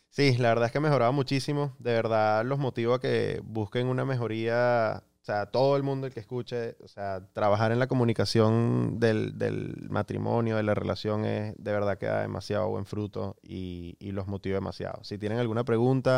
[0.09, 1.75] Sí, la verdad es que ha mejorado muchísimo.
[1.79, 5.03] De verdad los motivo a que busquen una mejoría.
[5.21, 9.37] O sea, todo el mundo el que escuche, o sea, trabajar en la comunicación del,
[9.37, 14.11] del matrimonio, de la relación, es de verdad que da demasiado buen fruto y, y
[14.11, 15.03] los motiva demasiado.
[15.03, 16.15] Si tienen alguna pregunta,